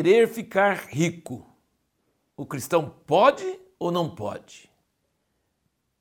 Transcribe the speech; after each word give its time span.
querer 0.00 0.26
ficar 0.28 0.86
rico, 0.88 1.46
o 2.34 2.46
cristão 2.46 2.88
pode 3.06 3.60
ou 3.78 3.92
não 3.92 4.08
pode? 4.08 4.70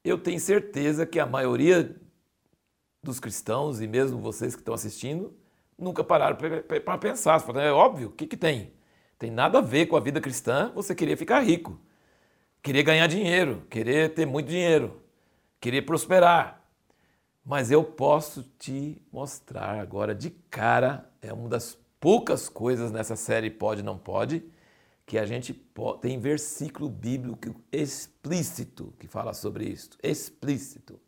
Eu 0.05 0.17
tenho 0.17 0.39
certeza 0.39 1.05
que 1.05 1.19
a 1.19 1.25
maioria 1.25 1.93
dos 3.03 3.19
cristãos, 3.19 3.81
e 3.81 3.87
mesmo 3.87 4.17
vocês 4.19 4.55
que 4.55 4.61
estão 4.61 4.73
assistindo, 4.73 5.35
nunca 5.77 6.01
pararam 6.01 6.37
para 6.85 6.97
pensar. 6.97 7.43
É 7.57 7.73
óbvio, 7.73 8.07
o 8.07 8.11
que, 8.13 8.25
que 8.25 8.37
tem? 8.37 8.71
Tem 9.17 9.29
nada 9.29 9.57
a 9.57 9.61
ver 9.61 9.87
com 9.87 9.97
a 9.97 9.99
vida 9.99 10.21
cristã 10.21 10.71
você 10.73 10.95
querer 10.95 11.17
ficar 11.17 11.41
rico, 11.41 11.77
querer 12.63 12.83
ganhar 12.83 13.07
dinheiro, 13.07 13.67
querer 13.69 14.13
ter 14.13 14.25
muito 14.25 14.47
dinheiro, 14.47 15.03
querer 15.59 15.81
prosperar. 15.81 16.63
Mas 17.43 17.69
eu 17.69 17.83
posso 17.83 18.43
te 18.57 18.97
mostrar 19.11 19.77
agora 19.77 20.15
de 20.15 20.29
cara, 20.29 21.11
é 21.21 21.33
uma 21.33 21.49
das 21.49 21.77
poucas 21.99 22.47
coisas 22.47 22.91
nessa 22.91 23.15
série 23.15 23.49
Pode 23.49 23.83
Não 23.83 23.97
Pode, 23.97 24.43
que 25.05 25.17
a 25.17 25.25
gente 25.25 25.53
pode, 25.53 26.01
tem 26.01 26.19
versículo 26.19 26.87
bíblico 26.87 27.55
explícito 27.71 28.93
que 28.99 29.07
fala 29.07 29.33
sobre 29.33 29.65
isso, 29.65 29.91
explícito. 30.01 30.99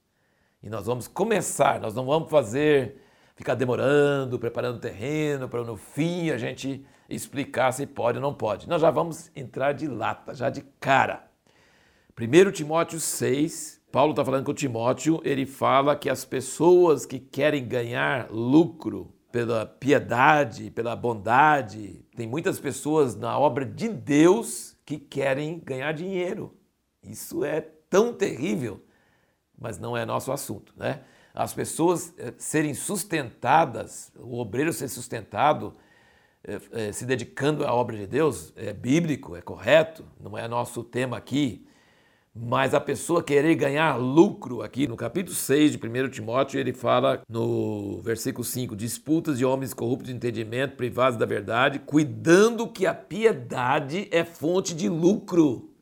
E 0.62 0.70
nós 0.70 0.86
vamos 0.86 1.08
começar, 1.08 1.80
nós 1.80 1.94
não 1.94 2.06
vamos 2.06 2.30
fazer, 2.30 2.98
ficar 3.36 3.56
demorando, 3.56 4.40
preparando 4.40 4.80
terreno 4.80 5.48
para 5.48 5.64
no 5.64 5.78
fim 5.78 6.30
a 6.32 6.38
gente 6.38 6.86
explicar 7.10 7.72
se 7.72 7.86
pode 7.86 8.18
ou 8.18 8.22
não 8.22 8.34
pode. 8.34 8.68
Nós 8.68 8.82
já 8.82 8.92
vamos 8.92 9.32
entrar 9.36 9.74
de 9.74 9.88
lata, 9.88 10.34
já 10.34 10.50
de 10.50 10.62
cara. 10.80 11.28
1 12.20 12.52
Timóteo 12.52 13.00
6, 13.00 13.82
Paulo 13.92 14.12
está 14.12 14.26
falando 14.26 14.46
com 14.46 14.54
Timóteo, 14.54 15.22
ele 15.24 15.46
fala 15.46 15.96
que 15.96 16.10
as 16.10 16.26
pessoas 16.26 17.06
que 17.06 17.20
querem 17.20 17.68
ganhar 17.68 18.30
lucro 18.32 19.14
pela 19.32 19.66
piedade, 19.66 20.72
pela 20.72 20.96
bondade, 20.96 22.06
tem 22.16 22.28
muitas 22.28 22.60
pessoas 22.60 23.16
na 23.16 23.38
obra 23.38 23.66
de 23.66 23.90
Deus 23.90 24.76
que 24.86 24.98
querem 24.98 25.60
ganhar 25.60 25.94
dinheiro. 25.94 26.56
Isso 27.04 27.44
é 27.44 27.62
tão 27.90 28.14
terrível 28.14 28.82
mas 29.62 29.78
não 29.78 29.96
é 29.96 30.04
nosso 30.04 30.32
assunto, 30.32 30.74
né? 30.76 31.04
As 31.36 31.54
pessoas 31.54 32.14
eh, 32.18 32.34
serem 32.36 32.74
sustentadas, 32.74 34.12
o 34.18 34.40
obreiro 34.40 34.74
ser 34.74 34.88
sustentado, 34.88 35.76
eh, 36.44 36.60
eh, 36.72 36.92
se 36.92 37.06
dedicando 37.06 37.64
à 37.66 37.72
obra 37.72 37.96
de 37.96 38.08
Deus, 38.08 38.52
é 38.56 38.74
bíblico, 38.74 39.36
é 39.36 39.42
correto, 39.42 40.04
não 40.20 40.36
é 40.36 40.48
nosso 40.48 40.84
tema 40.84 41.16
aqui. 41.16 41.66
Mas 42.34 42.74
a 42.74 42.80
pessoa 42.80 43.22
querer 43.22 43.56
ganhar 43.56 43.98
lucro 43.98 44.62
aqui, 44.62 44.88
no 44.88 44.96
capítulo 44.96 45.36
6 45.36 45.74
de 45.74 45.78
1 45.78 46.10
Timóteo, 46.10 46.62
ele 46.62 46.72
fala 46.72 47.22
no 47.28 48.02
versículo 48.02 48.46
5: 48.46 48.74
disputas 48.74 49.38
de 49.38 49.44
homens 49.44 49.74
corruptos 49.74 50.08
de 50.08 50.16
entendimento, 50.16 50.78
privados 50.78 51.20
da 51.20 51.26
verdade, 51.26 51.80
cuidando 51.80 52.70
que 52.70 52.88
a 52.88 52.94
piedade 52.94 54.08
é 54.12 54.24
fonte 54.24 54.74
de 54.74 54.88
lucro. 54.88 55.74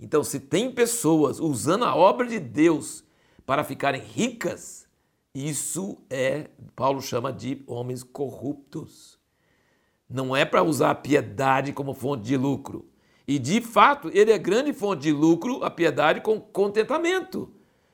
Então, 0.00 0.24
se 0.24 0.40
tem 0.40 0.72
pessoas 0.72 1.38
usando 1.38 1.84
a 1.84 1.94
obra 1.94 2.26
de 2.26 2.40
Deus 2.40 3.04
para 3.46 3.62
ficarem 3.62 4.02
ricas, 4.02 4.88
isso 5.32 5.96
é, 6.10 6.48
Paulo 6.74 7.00
chama 7.00 7.32
de 7.32 7.62
homens 7.68 8.02
corruptos. 8.02 9.16
Não 10.10 10.34
é 10.34 10.44
para 10.44 10.64
usar 10.64 10.90
a 10.90 10.94
piedade 10.94 11.72
como 11.72 11.94
fonte 11.94 12.24
de 12.24 12.36
lucro. 12.36 12.84
E 13.26 13.38
de 13.38 13.60
fato, 13.60 14.10
ele 14.12 14.32
é 14.32 14.38
grande 14.38 14.72
fonte 14.72 15.02
de 15.02 15.12
lucro, 15.12 15.64
a 15.64 15.70
piedade 15.70 16.20
com 16.20 16.40
contentamento. 16.40 17.50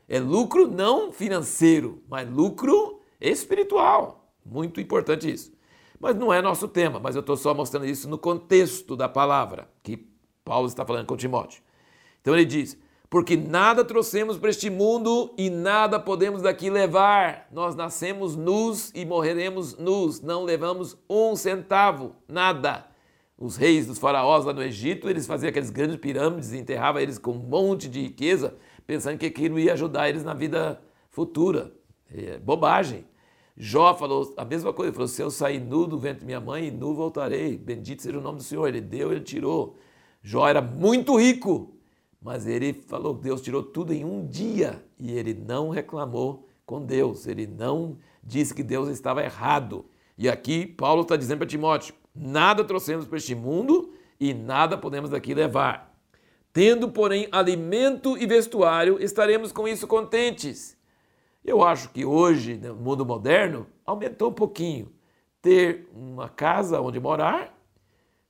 É 0.09 0.19
lucro 0.19 0.67
não 0.67 1.13
financeiro, 1.13 2.03
mas 2.09 2.29
lucro 2.29 3.01
espiritual. 3.21 4.33
Muito 4.45 4.81
importante 4.81 5.31
isso. 5.31 5.53
Mas 6.01 6.17
não 6.17 6.33
é 6.33 6.43
nosso 6.43 6.67
tema, 6.67 6.99
mas 6.99 7.15
eu 7.15 7.21
estou 7.21 7.37
só 7.37 7.55
mostrando 7.55 7.87
isso 7.87 8.09
no 8.09 8.19
contexto 8.19 8.97
da 8.97 9.09
palavra 9.09 9.69
que 9.83 10.09
Paulo 10.45 10.67
está 10.67 10.85
falando 10.85 11.07
com 11.07 11.17
Timóteo. 11.17 11.63
Então 12.21 12.35
ele 12.35 12.45
diz: 12.45 12.77
porque 13.11 13.37
nada 13.37 13.85
trouxemos 13.85 14.39
para 14.39 14.51
este 14.51 14.71
mundo 14.71 15.35
e 15.37 15.51
nada 15.51 16.01
podemos 16.01 16.43
daqui 16.43 16.71
levar. 16.71 17.49
Nós 17.53 17.75
nascemos 17.75 18.37
nus 18.37 18.91
e 18.95 19.05
morreremos 19.05 19.77
nus, 19.77 20.21
não 20.21 20.45
levamos 20.45 20.97
um 21.09 21.37
centavo, 21.37 22.15
nada. 22.29 22.90
Os 23.41 23.57
reis 23.57 23.87
dos 23.87 23.99
faraós 23.99 24.45
lá 24.45 24.53
no 24.53 24.63
Egito, 24.63 25.09
eles 25.09 25.27
faziam 25.27 25.49
aqueles 25.49 25.71
grandes 25.71 25.97
pirâmides 25.97 26.53
e 26.53 26.59
enterravam 26.59 27.01
eles 27.01 27.17
com 27.17 27.31
um 27.33 27.39
monte 27.39 27.89
de 27.89 28.03
riqueza, 28.03 28.55
pensando 28.87 29.17
que 29.17 29.25
aquilo 29.25 29.59
ia 29.59 29.73
ajudar 29.73 30.11
eles 30.11 30.23
na 30.23 30.35
vida 30.35 30.79
futura. 31.09 31.73
É 32.13 32.39
bobagem. 32.39 33.07
Jó 33.57 33.95
falou 33.95 34.35
a 34.37 34.45
mesma 34.45 34.75
coisa, 34.75 34.91
ele 34.91 34.95
falou, 34.95 35.09
se 35.09 35.23
eu 35.23 35.31
sair 35.31 35.59
nu 35.59 35.87
do 35.87 35.99
ventre 35.99 36.21
de 36.21 36.27
minha 36.27 36.41
mãe, 36.41 36.71
nu 36.71 36.95
voltarei, 36.95 37.57
bendito 37.57 38.03
seja 38.03 38.19
o 38.19 38.21
nome 38.21 38.37
do 38.37 38.45
Senhor. 38.45 38.69
Ele 38.69 38.81
deu, 38.83 39.11
ele 39.11 39.23
tirou. 39.23 39.79
Jó 40.23 40.47
era 40.47 40.61
muito 40.61 41.17
rico, 41.19 41.75
mas 42.21 42.47
ele 42.47 42.75
falou 42.75 43.15
que 43.15 43.23
Deus 43.23 43.41
tirou 43.41 43.63
tudo 43.63 43.95
em 43.95 44.05
um 44.05 44.27
dia 44.27 44.85
e 44.99 45.13
ele 45.13 45.33
não 45.33 45.71
reclamou 45.71 46.47
com 46.67 46.85
Deus, 46.85 47.27
ele 47.27 47.47
não 47.47 47.97
disse 48.23 48.53
que 48.53 48.63
Deus 48.63 48.91
estava 48.91 49.25
errado. 49.25 49.87
E 50.19 50.29
aqui 50.29 50.67
Paulo 50.67 51.03
está 51.03 51.17
dizendo 51.17 51.39
para 51.39 51.47
Timóteo: 51.47 51.95
nada 52.15 52.65
trouxemos 52.65 53.07
para 53.07 53.19
este 53.19 53.35
mundo 53.35 53.93
e 54.19 54.35
nada 54.35 54.77
podemos 54.77 55.11
daqui 55.11 55.35
levar. 55.35 55.95
Tendo, 56.53 56.91
porém, 56.91 57.29
alimento 57.31 58.19
e 58.19 58.27
vestuário, 58.27 59.03
estaremos 59.03 59.53
com 59.53 59.69
isso 59.69 59.87
contentes. 59.87 60.77
Eu 61.45 61.63
acho 61.63 61.91
que 61.91 62.05
hoje, 62.05 62.57
no 62.57 62.75
mundo 62.75 63.07
moderno, 63.07 63.67
aumentou 63.87 64.31
um 64.31 64.35
pouquinho. 64.35 64.93
Ter 65.41 65.89
uma 65.95 66.29
casa 66.29 66.81
onde 66.81 67.01
morar, 67.01 67.57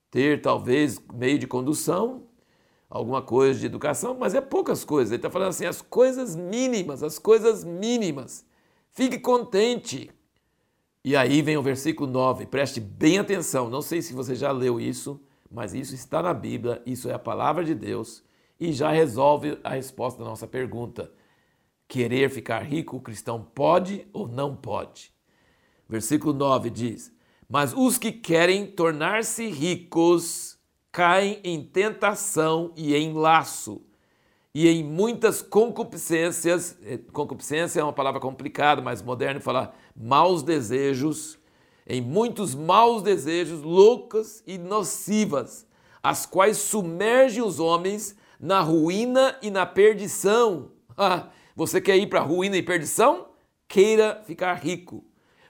ter 0.09 0.41
talvez 0.41 1.01
meio 1.13 1.37
de 1.37 1.47
condução, 1.47 2.23
alguma 2.89 3.21
coisa 3.21 3.59
de 3.59 3.65
educação, 3.65 4.15
mas 4.19 4.35
é 4.35 4.41
poucas 4.41 4.83
coisas. 4.83 5.11
Ele 5.11 5.17
está 5.17 5.29
falando 5.29 5.49
assim, 5.49 5.65
as 5.65 5.81
coisas 5.81 6.35
mínimas, 6.35 7.01
as 7.01 7.17
coisas 7.17 7.63
mínimas. 7.63 8.45
Fique 8.91 9.17
contente. 9.17 10.11
E 11.03 11.15
aí 11.15 11.41
vem 11.41 11.57
o 11.57 11.63
versículo 11.63 12.09
9, 12.09 12.45
preste 12.45 12.79
bem 12.79 13.17
atenção. 13.17 13.69
Não 13.69 13.81
sei 13.81 14.01
se 14.01 14.13
você 14.13 14.35
já 14.35 14.51
leu 14.51 14.79
isso, 14.79 15.19
mas 15.49 15.73
isso 15.73 15.95
está 15.95 16.21
na 16.21 16.33
Bíblia, 16.33 16.81
isso 16.85 17.09
é 17.09 17.13
a 17.13 17.19
palavra 17.19 17.63
de 17.65 17.73
Deus 17.73 18.23
e 18.61 18.71
já 18.71 18.91
resolve 18.91 19.57
a 19.63 19.71
resposta 19.71 20.23
da 20.23 20.29
nossa 20.29 20.47
pergunta. 20.47 21.11
Querer 21.87 22.29
ficar 22.29 22.59
rico, 22.59 22.97
o 22.97 23.01
cristão 23.01 23.43
pode 23.43 24.07
ou 24.13 24.27
não 24.27 24.55
pode? 24.55 25.11
Versículo 25.89 26.31
9 26.31 26.69
diz: 26.69 27.11
Mas 27.49 27.73
os 27.73 27.97
que 27.97 28.11
querem 28.11 28.67
tornar-se 28.67 29.49
ricos 29.49 30.59
caem 30.91 31.39
em 31.43 31.63
tentação 31.63 32.71
e 32.77 32.95
em 32.95 33.11
laço, 33.13 33.81
e 34.53 34.67
em 34.67 34.83
muitas 34.83 35.41
concupiscências. 35.41 36.77
Eh, 36.83 36.99
concupiscência 37.11 37.79
é 37.79 37.83
uma 37.83 37.93
palavra 37.93 38.19
complicada, 38.19 38.81
mas 38.81 39.01
moderno 39.01 39.41
falar 39.41 39.75
maus 39.95 40.43
desejos, 40.43 41.39
em 41.87 42.01
muitos 42.01 42.53
maus 42.53 43.01
desejos, 43.01 43.61
loucas 43.61 44.43
e 44.45 44.57
nocivas, 44.57 45.65
as 46.03 46.25
quais 46.25 46.57
submergem 46.57 47.43
os 47.43 47.59
homens 47.59 48.15
na 48.39 48.61
ruína 48.61 49.37
e 49.41 49.49
na 49.49 49.65
perdição. 49.65 50.71
Ah, 50.97 51.29
você 51.55 51.79
quer 51.79 51.97
ir 51.97 52.07
para 52.07 52.19
ruína 52.19 52.57
e 52.57 52.61
perdição? 52.61 53.29
Queira 53.67 54.21
ficar 54.27 54.53
rico, 54.55 55.03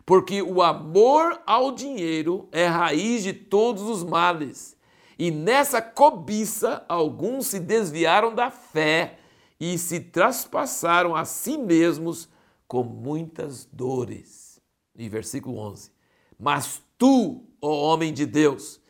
porque 0.06 0.42
o 0.42 0.62
amor 0.62 1.42
ao 1.46 1.74
dinheiro 1.74 2.48
é 2.52 2.68
raiz 2.68 3.24
de 3.24 3.34
todos 3.34 3.82
os 3.82 4.04
males 4.04 4.78
e 5.22 5.30
nessa 5.30 5.84
cobiça, 5.84 6.84
alguns 6.90 7.46
se 7.46 7.60
desviaram 7.60 8.34
da 8.34 8.50
fé 8.50 9.20
e 9.60 9.78
se 9.78 10.00
traspassaram 10.00 11.16
a 11.16 11.26
si 11.26 11.60
mesmos 11.60 12.28
com 12.68 12.84
muitas 12.84 13.66
dores. 13.66 14.60
E 14.96 15.08
versículo 15.08 15.60
11: 15.60 15.92
Mas 16.40 16.82
tu, 16.98 17.46
ó 17.62 17.94
homem 17.94 18.12
de 18.12 18.26
Deus, 18.26 18.82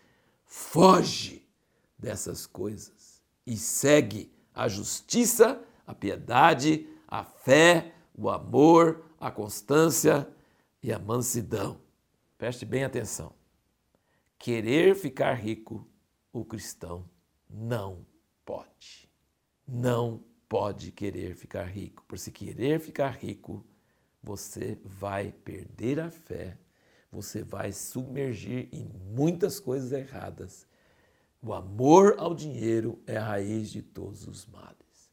foge 0.46 1.46
dessas 2.00 2.48
coisas 2.48 3.22
e 3.46 3.58
segue 3.58 4.32
a 4.56 4.70
justiça, 4.70 5.62
a 5.86 5.94
piedade, 5.94 6.88
a 7.10 7.26
fé, 7.26 7.94
o 8.18 8.30
amor, 8.30 9.04
a 9.20 9.30
constância 9.30 10.26
e 10.82 10.94
a 10.94 10.98
mansidão. 10.98 11.78
Preste 12.38 12.66
bem 12.66 12.86
atenção. 12.86 13.34
Querer 14.40 14.96
ficar 14.96 15.34
rico 15.34 15.91
o 16.32 16.46
cristão 16.46 17.10
não 17.50 18.06
pode. 18.46 19.10
Não 19.68 20.24
pode 20.48 20.92
querer 20.92 21.36
ficar 21.36 21.64
rico, 21.64 22.04
por 22.08 22.18
se 22.18 22.32
querer 22.32 22.80
ficar 22.80 23.12
rico, 23.12 23.66
você 24.22 24.78
vai 24.84 25.32
perder 25.32 26.00
a 26.00 26.12
fé, 26.12 26.58
você 27.12 27.44
vai 27.44 27.72
submergir 27.72 28.70
em 28.72 28.90
muitas 29.14 29.60
coisas 29.60 29.92
erradas. 29.92 30.68
O 31.42 31.54
amor 31.54 32.16
ao 32.18 32.36
dinheiro 32.36 33.02
é 33.08 33.18
a 33.18 33.26
raiz 33.26 33.72
de 33.72 33.82
todos 33.82 34.28
os 34.28 34.46
males. 34.46 35.12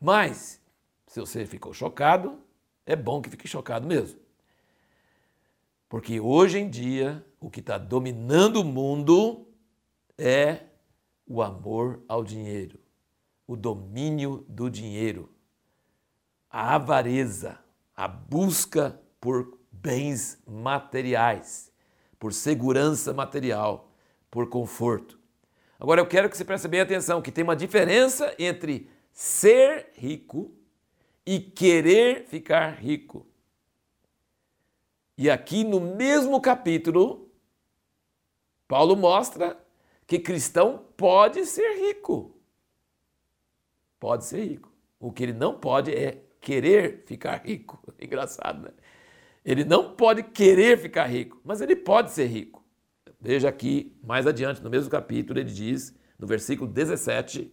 Mas, 0.00 0.60
se 1.06 1.20
você 1.20 1.46
ficou 1.46 1.72
chocado, 1.72 2.38
é 2.84 2.94
bom 2.94 3.22
que 3.22 3.30
fique 3.30 3.48
chocado 3.48 3.86
mesmo. 3.86 4.20
Porque 5.88 6.20
hoje 6.20 6.58
em 6.58 6.68
dia, 6.68 7.24
o 7.40 7.48
que 7.48 7.60
está 7.60 7.78
dominando 7.78 8.60
o 8.60 8.64
mundo 8.64 9.45
é 10.18 10.60
o 11.26 11.42
amor 11.42 12.02
ao 12.08 12.22
dinheiro, 12.22 12.78
o 13.46 13.56
domínio 13.56 14.44
do 14.48 14.70
dinheiro, 14.70 15.30
a 16.50 16.76
avareza, 16.76 17.58
a 17.94 18.06
busca 18.06 19.00
por 19.20 19.58
bens 19.70 20.42
materiais, 20.46 21.72
por 22.18 22.32
segurança 22.32 23.12
material, 23.12 23.90
por 24.30 24.48
conforto. 24.48 25.18
Agora 25.78 26.00
eu 26.00 26.06
quero 26.06 26.30
que 26.30 26.36
você 26.36 26.44
preste 26.44 26.68
bem 26.68 26.80
atenção 26.80 27.20
que 27.20 27.32
tem 27.32 27.44
uma 27.44 27.56
diferença 27.56 28.34
entre 28.38 28.90
ser 29.12 29.90
rico 29.94 30.54
e 31.24 31.40
querer 31.40 32.26
ficar 32.26 32.70
rico. 32.70 33.26
E 35.18 35.30
aqui 35.30 35.64
no 35.64 35.80
mesmo 35.80 36.40
capítulo, 36.40 37.30
Paulo 38.68 38.96
mostra 38.96 39.65
que 40.06 40.18
cristão 40.18 40.84
pode 40.96 41.44
ser 41.46 41.86
rico. 41.86 42.34
Pode 43.98 44.24
ser 44.24 44.44
rico. 44.44 44.72
O 45.00 45.10
que 45.10 45.22
ele 45.22 45.32
não 45.32 45.58
pode 45.58 45.92
é 45.92 46.22
querer 46.40 47.02
ficar 47.06 47.42
rico. 47.44 47.82
Engraçado, 48.00 48.62
né? 48.62 48.70
Ele 49.44 49.64
não 49.64 49.94
pode 49.94 50.22
querer 50.22 50.78
ficar 50.78 51.06
rico, 51.06 51.40
mas 51.44 51.60
ele 51.60 51.76
pode 51.76 52.10
ser 52.10 52.26
rico. 52.26 52.64
Veja 53.20 53.48
aqui, 53.48 53.96
mais 54.02 54.26
adiante, 54.26 54.62
no 54.62 54.70
mesmo 54.70 54.90
capítulo, 54.90 55.38
ele 55.38 55.50
diz, 55.50 55.94
no 56.18 56.26
versículo 56.26 56.70
17: 56.70 57.52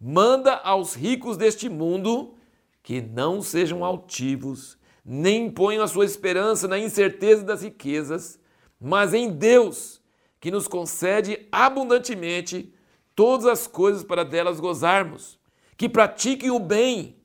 Manda 0.00 0.54
aos 0.54 0.94
ricos 0.94 1.36
deste 1.36 1.68
mundo 1.68 2.34
que 2.82 3.00
não 3.00 3.42
sejam 3.42 3.84
altivos, 3.84 4.78
nem 5.04 5.50
ponham 5.50 5.82
a 5.82 5.88
sua 5.88 6.04
esperança 6.04 6.68
na 6.68 6.78
incerteza 6.78 7.42
das 7.42 7.62
riquezas, 7.62 8.38
mas 8.80 9.12
em 9.12 9.30
Deus, 9.30 10.00
que 10.46 10.50
nos 10.52 10.68
concede 10.68 11.48
abundantemente 11.50 12.72
todas 13.16 13.46
as 13.46 13.66
coisas 13.66 14.04
para 14.04 14.24
delas 14.24 14.60
gozarmos, 14.60 15.40
que 15.76 15.88
pratiquem 15.88 16.52
o 16.52 16.60
bem, 16.60 17.16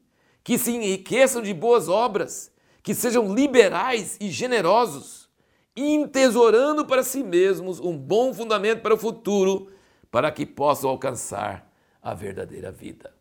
que 0.43 0.57
se 0.57 0.71
enriqueçam 0.71 1.43
de 1.43 1.53
boas 1.53 1.87
obras, 1.87 2.51
que 2.81 2.95
sejam 2.95 3.31
liberais 3.31 4.17
e 4.19 4.31
generosos, 4.31 5.29
entesourando 5.77 6.83
para 6.83 7.03
si 7.03 7.21
mesmos 7.21 7.79
um 7.79 7.95
bom 7.95 8.33
fundamento 8.33 8.81
para 8.81 8.95
o 8.95 8.97
futuro, 8.97 9.67
para 10.09 10.31
que 10.31 10.43
possam 10.43 10.89
alcançar 10.89 11.71
a 12.01 12.15
verdadeira 12.15 12.71
vida. 12.71 13.13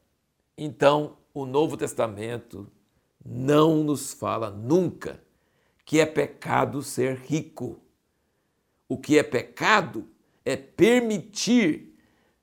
Então, 0.56 1.19
o 1.35 1.44
Novo 1.44 1.76
Testamento 1.76 2.67
não 3.23 3.85
nos 3.85 4.14
fala 4.14 4.49
nunca 4.49 5.23
que 5.85 6.00
é 6.00 6.06
pecado 6.06 6.82
ser 6.82 7.17
rico. 7.19 7.79
O 8.90 8.98
que 8.98 9.16
é 9.16 9.22
pecado 9.22 10.08
é 10.44 10.56
permitir 10.56 11.94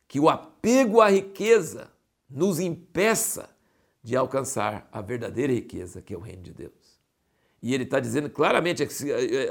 que 0.08 0.18
o 0.18 0.30
apego 0.30 1.02
à 1.02 1.10
riqueza 1.10 1.92
nos 2.30 2.58
impeça 2.58 3.50
de 4.02 4.16
alcançar 4.16 4.88
a 4.90 5.02
verdadeira 5.02 5.52
riqueza, 5.52 6.02
que 6.02 6.14
é 6.14 6.18
o 6.18 6.22
reino 6.22 6.44
de 6.44 6.54
Deus. 6.54 7.02
E 7.62 7.74
ele 7.74 7.84
está 7.84 8.00
dizendo 8.00 8.30
claramente, 8.30 8.82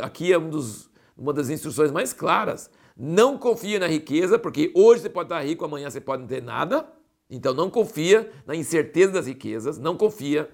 aqui 0.01 0.33
é 0.33 0.39
um 0.39 0.49
dos, 0.49 0.89
uma 1.15 1.35
das 1.35 1.51
instruções 1.51 1.93
mais 1.93 2.15
claras: 2.15 2.71
não 2.97 3.37
confia 3.37 3.79
na 3.79 3.87
riqueza, 3.87 4.39
porque 4.39 4.73
hoje 4.75 5.03
você 5.03 5.11
pode 5.11 5.27
estar 5.27 5.43
rico, 5.43 5.67
amanhã 5.67 5.91
você 5.91 6.01
pode 6.01 6.23
não 6.23 6.29
ter 6.29 6.43
nada. 6.43 6.91
Então 7.29 7.53
não 7.53 7.69
confia 7.69 8.33
na 8.47 8.57
incerteza 8.57 9.13
das 9.13 9.27
riquezas, 9.27 9.77
não 9.77 9.99
confia. 9.99 10.49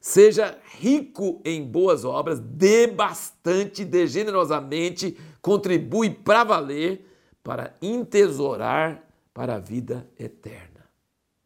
Seja 0.00 0.58
rico 0.78 1.40
em 1.44 1.64
boas 1.64 2.04
obras, 2.04 2.40
dê 2.40 2.88
bastante, 2.88 3.84
dê 3.84 4.06
generosamente, 4.06 5.16
contribui 5.44 6.08
para 6.08 6.42
valer, 6.42 7.06
para 7.42 7.76
entesourar 7.82 9.06
para 9.34 9.56
a 9.56 9.58
vida 9.58 10.08
eterna. 10.18 10.88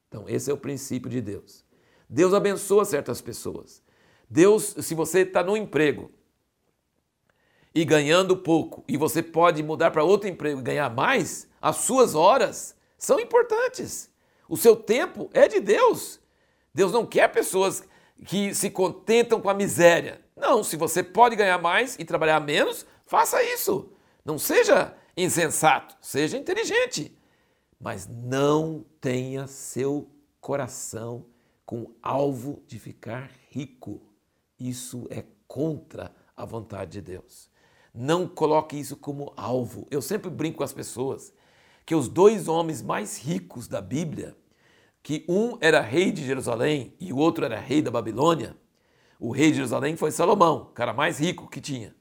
Então, 0.06 0.24
esse 0.28 0.48
é 0.48 0.54
o 0.54 0.56
princípio 0.56 1.10
de 1.10 1.20
Deus. 1.20 1.64
Deus 2.08 2.32
abençoa 2.32 2.84
certas 2.84 3.20
pessoas. 3.20 3.82
Deus, 4.30 4.76
se 4.82 4.94
você 4.94 5.22
está 5.22 5.42
no 5.42 5.56
emprego 5.56 6.12
e 7.74 7.84
ganhando 7.84 8.36
pouco, 8.36 8.84
e 8.86 8.96
você 8.96 9.20
pode 9.20 9.64
mudar 9.64 9.90
para 9.90 10.04
outro 10.04 10.28
emprego 10.28 10.60
e 10.60 10.62
ganhar 10.62 10.88
mais, 10.90 11.48
as 11.60 11.78
suas 11.78 12.14
horas 12.14 12.76
são 12.96 13.18
importantes. 13.18 14.08
O 14.48 14.56
seu 14.56 14.76
tempo 14.76 15.28
é 15.34 15.48
de 15.48 15.58
Deus. 15.58 16.20
Deus 16.72 16.92
não 16.92 17.04
quer 17.04 17.32
pessoas 17.32 17.82
que 18.24 18.54
se 18.54 18.70
contentam 18.70 19.40
com 19.40 19.50
a 19.50 19.54
miséria. 19.54 20.20
Não, 20.36 20.62
se 20.62 20.76
você 20.76 21.02
pode 21.02 21.34
ganhar 21.34 21.58
mais 21.58 21.96
e 21.98 22.04
trabalhar 22.04 22.38
menos, 22.38 22.86
faça 23.08 23.42
isso. 23.42 23.90
Não 24.24 24.38
seja 24.38 24.94
insensato, 25.16 25.96
seja 26.00 26.38
inteligente. 26.38 27.16
Mas 27.80 28.06
não 28.06 28.84
tenha 29.00 29.46
seu 29.46 30.08
coração 30.40 31.26
com 31.64 31.92
alvo 32.02 32.62
de 32.66 32.78
ficar 32.78 33.30
rico. 33.50 34.00
Isso 34.58 35.06
é 35.10 35.24
contra 35.46 36.14
a 36.36 36.44
vontade 36.44 36.92
de 36.92 37.00
Deus. 37.00 37.50
Não 37.94 38.28
coloque 38.28 38.78
isso 38.78 38.96
como 38.96 39.32
alvo. 39.36 39.86
Eu 39.90 40.02
sempre 40.02 40.30
brinco 40.30 40.58
com 40.58 40.64
as 40.64 40.72
pessoas 40.72 41.32
que 41.86 41.94
os 41.94 42.08
dois 42.08 42.48
homens 42.48 42.82
mais 42.82 43.18
ricos 43.18 43.66
da 43.66 43.80
Bíblia, 43.80 44.36
que 45.02 45.24
um 45.26 45.56
era 45.60 45.80
rei 45.80 46.12
de 46.12 46.24
Jerusalém 46.24 46.94
e 47.00 47.12
o 47.12 47.16
outro 47.16 47.44
era 47.44 47.58
rei 47.58 47.80
da 47.80 47.90
Babilônia, 47.90 48.54
o 49.18 49.30
rei 49.30 49.50
de 49.50 49.56
Jerusalém 49.56 49.96
foi 49.96 50.10
Salomão, 50.10 50.62
o 50.62 50.66
cara 50.66 50.92
mais 50.92 51.18
rico 51.18 51.48
que 51.48 51.60
tinha. 51.60 51.97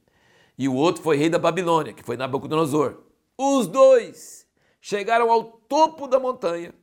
E 0.58 0.68
o 0.68 0.74
outro 0.74 1.04
foi 1.04 1.18
rei 1.18 1.30
da 1.30 1.38
Babilônia, 1.38 1.94
que 1.94 2.04
foi 2.04 2.18
Nabucodonosor. 2.18 2.98
Os 3.38 3.68
dois 3.68 4.48
chegaram 4.82 5.32
ao 5.32 5.44
topo 5.44 6.08
da 6.08 6.20
montanha, 6.20 6.74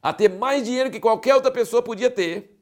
a 0.00 0.12
ter 0.12 0.28
mais 0.28 0.64
dinheiro 0.64 0.90
que 0.90 1.00
qualquer 1.00 1.34
outra 1.34 1.50
pessoa 1.50 1.82
podia 1.82 2.10
ter. 2.10 2.58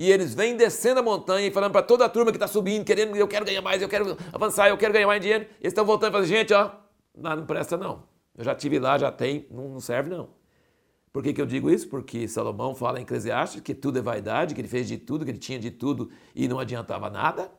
E 0.00 0.10
eles 0.10 0.32
vêm 0.32 0.56
descendo 0.56 1.00
a 1.00 1.02
montanha 1.02 1.48
e 1.48 1.50
falando 1.50 1.72
para 1.72 1.82
toda 1.82 2.04
a 2.04 2.08
turma 2.08 2.30
que 2.30 2.36
está 2.36 2.46
subindo, 2.46 2.84
querendo, 2.84 3.16
eu 3.16 3.26
quero 3.26 3.44
ganhar 3.44 3.60
mais, 3.60 3.82
eu 3.82 3.88
quero 3.88 4.16
avançar, 4.32 4.68
eu 4.68 4.78
quero 4.78 4.92
ganhar 4.92 5.08
mais 5.08 5.20
dinheiro. 5.20 5.44
Eles 5.60 5.72
estão 5.72 5.84
voltando 5.84 6.10
e 6.10 6.12
falando, 6.12 6.28
gente, 6.28 6.54
ó, 6.54 6.70
não, 7.16 7.44
presta 7.44 7.76
não. 7.76 8.04
Eu 8.36 8.44
já 8.44 8.54
tive 8.54 8.78
lá, 8.78 8.96
já 8.96 9.10
tem, 9.10 9.46
não, 9.50 9.68
não 9.68 9.80
serve 9.80 10.08
não. 10.08 10.30
Por 11.12 11.22
que, 11.22 11.32
que 11.32 11.40
eu 11.40 11.46
digo 11.46 11.68
isso? 11.68 11.88
Porque 11.88 12.28
Salomão 12.28 12.74
fala 12.76 13.00
em 13.00 13.02
Eclesiastes 13.02 13.60
que 13.60 13.74
tudo 13.74 13.98
é 13.98 14.02
vaidade, 14.02 14.54
que 14.54 14.60
ele 14.60 14.68
fez 14.68 14.86
de 14.86 14.96
tudo, 14.96 15.24
que 15.24 15.30
ele 15.32 15.38
tinha 15.38 15.58
de 15.58 15.72
tudo 15.72 16.10
e 16.32 16.46
não 16.46 16.60
adiantava 16.60 17.10
nada. 17.10 17.50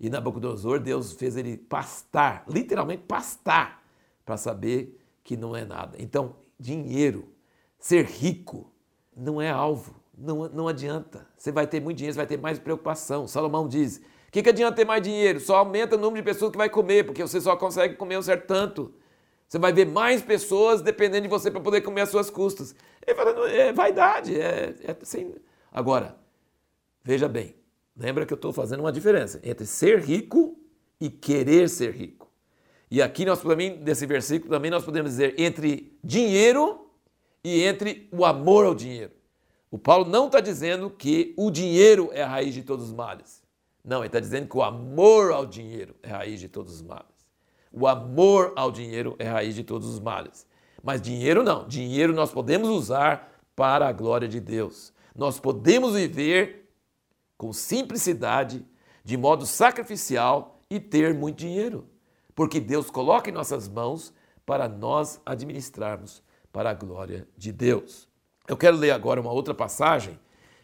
E 0.00 0.08
Nabucodonosor, 0.08 0.80
Deus 0.80 1.12
fez 1.12 1.36
ele 1.36 1.58
pastar, 1.58 2.44
literalmente 2.48 3.02
pastar, 3.06 3.84
para 4.24 4.38
saber 4.38 4.98
que 5.22 5.36
não 5.36 5.54
é 5.54 5.64
nada. 5.64 5.98
Então, 6.00 6.36
dinheiro, 6.58 7.28
ser 7.78 8.06
rico, 8.06 8.72
não 9.14 9.42
é 9.42 9.50
alvo, 9.50 9.94
não, 10.16 10.48
não 10.48 10.66
adianta. 10.66 11.26
Você 11.36 11.52
vai 11.52 11.66
ter 11.66 11.80
muito 11.80 11.98
dinheiro, 11.98 12.14
você 12.14 12.18
vai 12.18 12.26
ter 12.26 12.38
mais 12.38 12.58
preocupação. 12.58 13.28
Salomão 13.28 13.68
diz: 13.68 13.98
o 14.28 14.32
que, 14.32 14.42
que 14.42 14.48
adianta 14.48 14.76
ter 14.76 14.86
mais 14.86 15.02
dinheiro? 15.02 15.38
Só 15.38 15.56
aumenta 15.56 15.96
o 15.96 15.98
número 15.98 16.24
de 16.24 16.32
pessoas 16.32 16.50
que 16.50 16.58
vai 16.58 16.70
comer, 16.70 17.04
porque 17.04 17.22
você 17.22 17.40
só 17.40 17.54
consegue 17.54 17.96
comer 17.96 18.18
um 18.18 18.22
certo 18.22 18.46
tanto. 18.46 18.94
Você 19.46 19.58
vai 19.58 19.72
ver 19.72 19.86
mais 19.86 20.22
pessoas 20.22 20.80
dependendo 20.80 21.22
de 21.22 21.28
você 21.28 21.50
para 21.50 21.60
poder 21.60 21.80
comer 21.80 22.02
as 22.02 22.08
suas 22.08 22.30
custas. 22.30 22.74
Ele 23.04 23.16
fala, 23.16 23.50
é 23.50 23.72
vaidade, 23.72 24.40
é, 24.40 24.76
é 24.82 24.96
assim. 25.02 25.34
Agora, 25.72 26.16
veja 27.02 27.28
bem, 27.28 27.54
lembra 28.00 28.24
que 28.24 28.32
eu 28.32 28.36
estou 28.36 28.50
fazendo 28.50 28.80
uma 28.80 28.90
diferença 28.90 29.38
entre 29.44 29.66
ser 29.66 30.00
rico 30.00 30.58
e 30.98 31.10
querer 31.10 31.68
ser 31.68 31.94
rico. 31.94 32.30
E 32.90 33.02
aqui 33.02 33.26
nós 33.26 33.42
também, 33.42 33.78
nesse 33.78 34.06
versículo, 34.06 34.50
também 34.50 34.70
nós 34.70 34.84
podemos 34.84 35.10
dizer 35.10 35.34
entre 35.38 35.96
dinheiro 36.02 36.90
e 37.44 37.62
entre 37.62 38.08
o 38.10 38.24
amor 38.24 38.64
ao 38.64 38.74
dinheiro. 38.74 39.12
O 39.70 39.78
Paulo 39.78 40.06
não 40.06 40.26
está 40.26 40.40
dizendo 40.40 40.88
que 40.88 41.34
o 41.36 41.50
dinheiro 41.50 42.08
é 42.12 42.22
a 42.22 42.26
raiz 42.26 42.54
de 42.54 42.62
todos 42.62 42.86
os 42.86 42.92
males. 42.92 43.42
Não, 43.84 43.98
ele 43.98 44.06
está 44.06 44.18
dizendo 44.18 44.48
que 44.48 44.56
o 44.56 44.62
amor 44.62 45.30
ao 45.30 45.44
dinheiro 45.44 45.94
é 46.02 46.10
a 46.10 46.18
raiz 46.18 46.40
de 46.40 46.48
todos 46.48 46.74
os 46.74 46.82
males. 46.82 47.04
O 47.70 47.86
amor 47.86 48.54
ao 48.56 48.72
dinheiro 48.72 49.14
é 49.18 49.28
a 49.28 49.34
raiz 49.34 49.54
de 49.54 49.62
todos 49.62 49.86
os 49.86 50.00
males. 50.00 50.46
Mas 50.82 51.02
dinheiro 51.02 51.42
não. 51.42 51.68
Dinheiro 51.68 52.14
nós 52.14 52.32
podemos 52.32 52.68
usar 52.70 53.38
para 53.54 53.86
a 53.86 53.92
glória 53.92 54.26
de 54.26 54.40
Deus. 54.40 54.90
Nós 55.14 55.38
podemos 55.38 55.94
viver 55.94 56.59
com 57.40 57.54
simplicidade, 57.54 58.62
de 59.02 59.16
modo 59.16 59.46
sacrificial 59.46 60.60
e 60.68 60.78
ter 60.78 61.14
muito 61.14 61.38
dinheiro. 61.38 61.88
Porque 62.34 62.60
Deus 62.60 62.90
coloca 62.90 63.30
em 63.30 63.32
nossas 63.32 63.66
mãos 63.66 64.12
para 64.44 64.68
nós 64.68 65.18
administrarmos 65.24 66.22
para 66.52 66.68
a 66.68 66.74
glória 66.74 67.26
de 67.38 67.50
Deus. 67.50 68.06
Eu 68.46 68.58
quero 68.58 68.76
ler 68.76 68.90
agora 68.90 69.22
uma 69.22 69.32
outra 69.32 69.54
passagem 69.54 70.20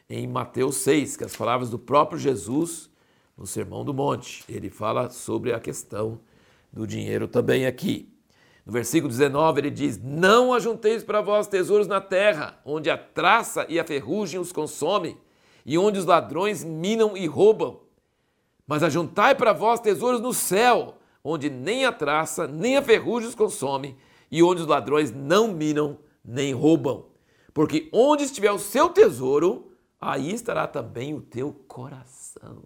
em 0.07 0.27
Mateus 0.27 0.77
6, 0.77 1.17
que 1.17 1.23
é 1.25 1.27
as 1.27 1.35
palavras 1.35 1.71
do 1.71 1.79
próprio 1.79 2.19
Jesus 2.19 2.91
no 3.39 3.47
Sermão 3.47 3.83
do 3.83 3.95
Monte. 3.95 4.45
Ele 4.47 4.69
fala 4.69 5.09
sobre 5.09 5.55
a 5.55 5.59
questão 5.59 6.21
do 6.71 6.87
dinheiro 6.87 7.27
também 7.27 7.65
aqui. 7.65 8.13
No 8.67 8.73
versículo 8.75 9.11
19 9.11 9.63
ele 9.63 9.71
diz: 9.71 9.97
Não 9.97 10.53
ajunteis 10.53 11.03
para 11.03 11.23
vós 11.23 11.47
tesouros 11.47 11.87
na 11.87 12.03
terra, 12.03 12.61
onde 12.67 12.91
a 12.91 12.99
traça 12.99 13.65
e 13.67 13.81
a 13.81 13.85
ferrugem 13.85 14.39
os 14.39 14.53
consomem, 14.53 15.17
e 15.67 15.77
onde 15.77 15.99
os 15.99 16.05
ladrões 16.05 16.63
minam 16.63 17.17
e 17.17 17.27
roubam. 17.27 17.81
Mas 18.65 18.85
ajuntai 18.85 19.35
para 19.35 19.53
vós 19.53 19.81
tesouros 19.81 20.21
no 20.21 20.33
céu, 20.33 20.97
onde 21.25 21.51
nem 21.51 21.85
a 21.85 21.93
traça 21.93 22.47
nem 22.47 22.77
a 22.77 22.83
ferrugem 22.83 23.29
os 23.29 23.35
consomem, 23.35 23.97
e 24.31 24.45
onde 24.45 24.63
os 24.63 24.69
ladrões 24.69 25.11
não 25.11 25.49
minam 25.49 25.99
nem 26.25 26.55
roubam. 26.55 27.07
Porque 27.53 27.89
onde 27.93 28.23
estiver 28.23 28.53
o 28.53 28.61
seu 28.61 28.91
tesouro, 28.91 29.73
aí 30.01 30.33
estará 30.33 30.69
também 30.69 31.15
o 31.15 31.21
teu 31.21 31.53
coração. 31.67 32.63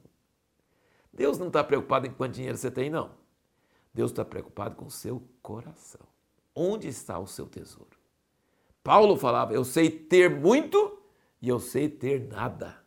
Deus 1.11 1.39
não 1.39 1.47
está 1.47 1.65
preocupado 1.65 2.07
em 2.07 2.13
quanto 2.13 2.35
dinheiro 2.35 2.59
você 2.59 2.71
tem, 2.71 2.91
não. 2.91 3.13
Deus 3.95 4.11
está 4.11 4.25
preocupado 4.25 4.77
com 4.77 4.87
o 4.87 4.91
seu 4.91 5.23
coração. 5.43 6.07
Onde 6.55 6.87
está 6.89 7.19
o 7.19 7.27
seu 7.27 7.47
tesouro? 7.47 7.99
Paulo 8.85 9.17
falava: 9.17 9.55
Eu 9.55 9.65
sei 9.65 9.91
ter 9.91 10.29
muito 10.29 10.99
e 11.41 11.49
eu 11.49 11.59
sei 11.59 11.89
ter 11.89 12.29
nada. 12.29 12.80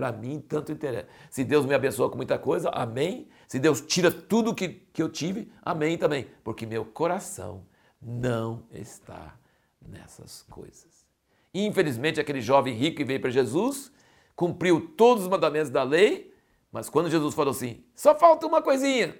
Para 0.00 0.12
mim, 0.12 0.40
tanto 0.40 0.72
interessa. 0.72 1.08
Se 1.28 1.44
Deus 1.44 1.66
me 1.66 1.74
abençoa 1.74 2.08
com 2.08 2.16
muita 2.16 2.38
coisa, 2.38 2.70
amém. 2.70 3.28
Se 3.46 3.58
Deus 3.58 3.82
tira 3.82 4.10
tudo 4.10 4.54
que, 4.54 4.66
que 4.94 5.02
eu 5.02 5.10
tive, 5.10 5.52
amém 5.60 5.98
também. 5.98 6.26
Porque 6.42 6.64
meu 6.64 6.86
coração 6.86 7.66
não 8.00 8.62
está 8.72 9.38
nessas 9.86 10.40
coisas. 10.48 11.04
Infelizmente, 11.52 12.18
aquele 12.18 12.40
jovem 12.40 12.74
rico 12.74 12.96
que 12.96 13.04
veio 13.04 13.20
para 13.20 13.28
Jesus 13.28 13.92
cumpriu 14.34 14.88
todos 14.96 15.24
os 15.24 15.28
mandamentos 15.28 15.68
da 15.68 15.82
lei, 15.82 16.32
mas 16.72 16.88
quando 16.88 17.10
Jesus 17.10 17.34
falou 17.34 17.50
assim: 17.50 17.84
só 17.94 18.14
falta 18.14 18.46
uma 18.46 18.62
coisinha, 18.62 19.14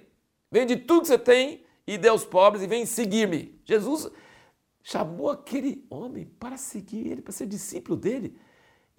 vende 0.49 0.75
tudo 0.75 1.01
que 1.01 1.09
você 1.09 1.19
tem 1.19 1.63
e 1.85 1.95
dê 1.95 2.07
aos 2.07 2.25
pobres 2.25 2.63
e 2.63 2.67
vem 2.67 2.87
seguir-me. 2.87 3.61
Jesus 3.65 4.09
chamou 4.81 5.29
aquele 5.29 5.85
homem 5.91 6.25
para 6.39 6.57
seguir 6.57 7.05
ele, 7.05 7.21
para 7.21 7.31
ser 7.31 7.45
discípulo 7.45 7.95
dele. 7.95 8.35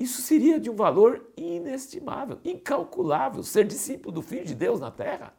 Isso 0.03 0.21
seria 0.21 0.59
de 0.59 0.69
um 0.69 0.75
valor 0.75 1.31
inestimável, 1.37 2.41
incalculável, 2.45 3.45
ser 3.45 3.65
discípulo 3.65 4.11
do 4.11 4.21
Filho 4.21 4.45
de 4.45 4.53
Deus 4.53 4.81
na 4.81 4.91
terra. 4.91 5.33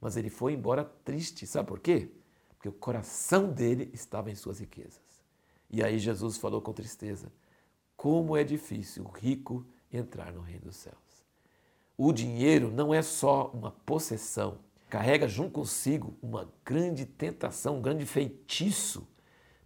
Mas 0.00 0.16
ele 0.16 0.30
foi 0.30 0.52
embora 0.52 0.84
triste, 1.04 1.48
sabe 1.48 1.66
por 1.66 1.80
quê? 1.80 2.08
Porque 2.48 2.68
o 2.68 2.72
coração 2.72 3.50
dele 3.50 3.90
estava 3.92 4.30
em 4.30 4.36
suas 4.36 4.60
riquezas. 4.60 5.02
E 5.68 5.82
aí 5.82 5.98
Jesus 5.98 6.36
falou 6.36 6.62
com 6.62 6.72
tristeza: 6.72 7.32
como 7.96 8.36
é 8.36 8.44
difícil 8.44 9.02
o 9.02 9.08
rico 9.08 9.66
entrar 9.92 10.32
no 10.32 10.42
reino 10.42 10.66
dos 10.66 10.76
céus. 10.76 11.26
O 11.96 12.12
dinheiro 12.12 12.70
não 12.70 12.94
é 12.94 13.02
só 13.02 13.50
uma 13.52 13.72
possessão, 13.72 14.60
carrega 14.88 15.26
junto 15.26 15.50
consigo 15.50 16.16
uma 16.22 16.48
grande 16.64 17.04
tentação, 17.04 17.78
um 17.78 17.82
grande 17.82 18.06
feitiço 18.06 19.04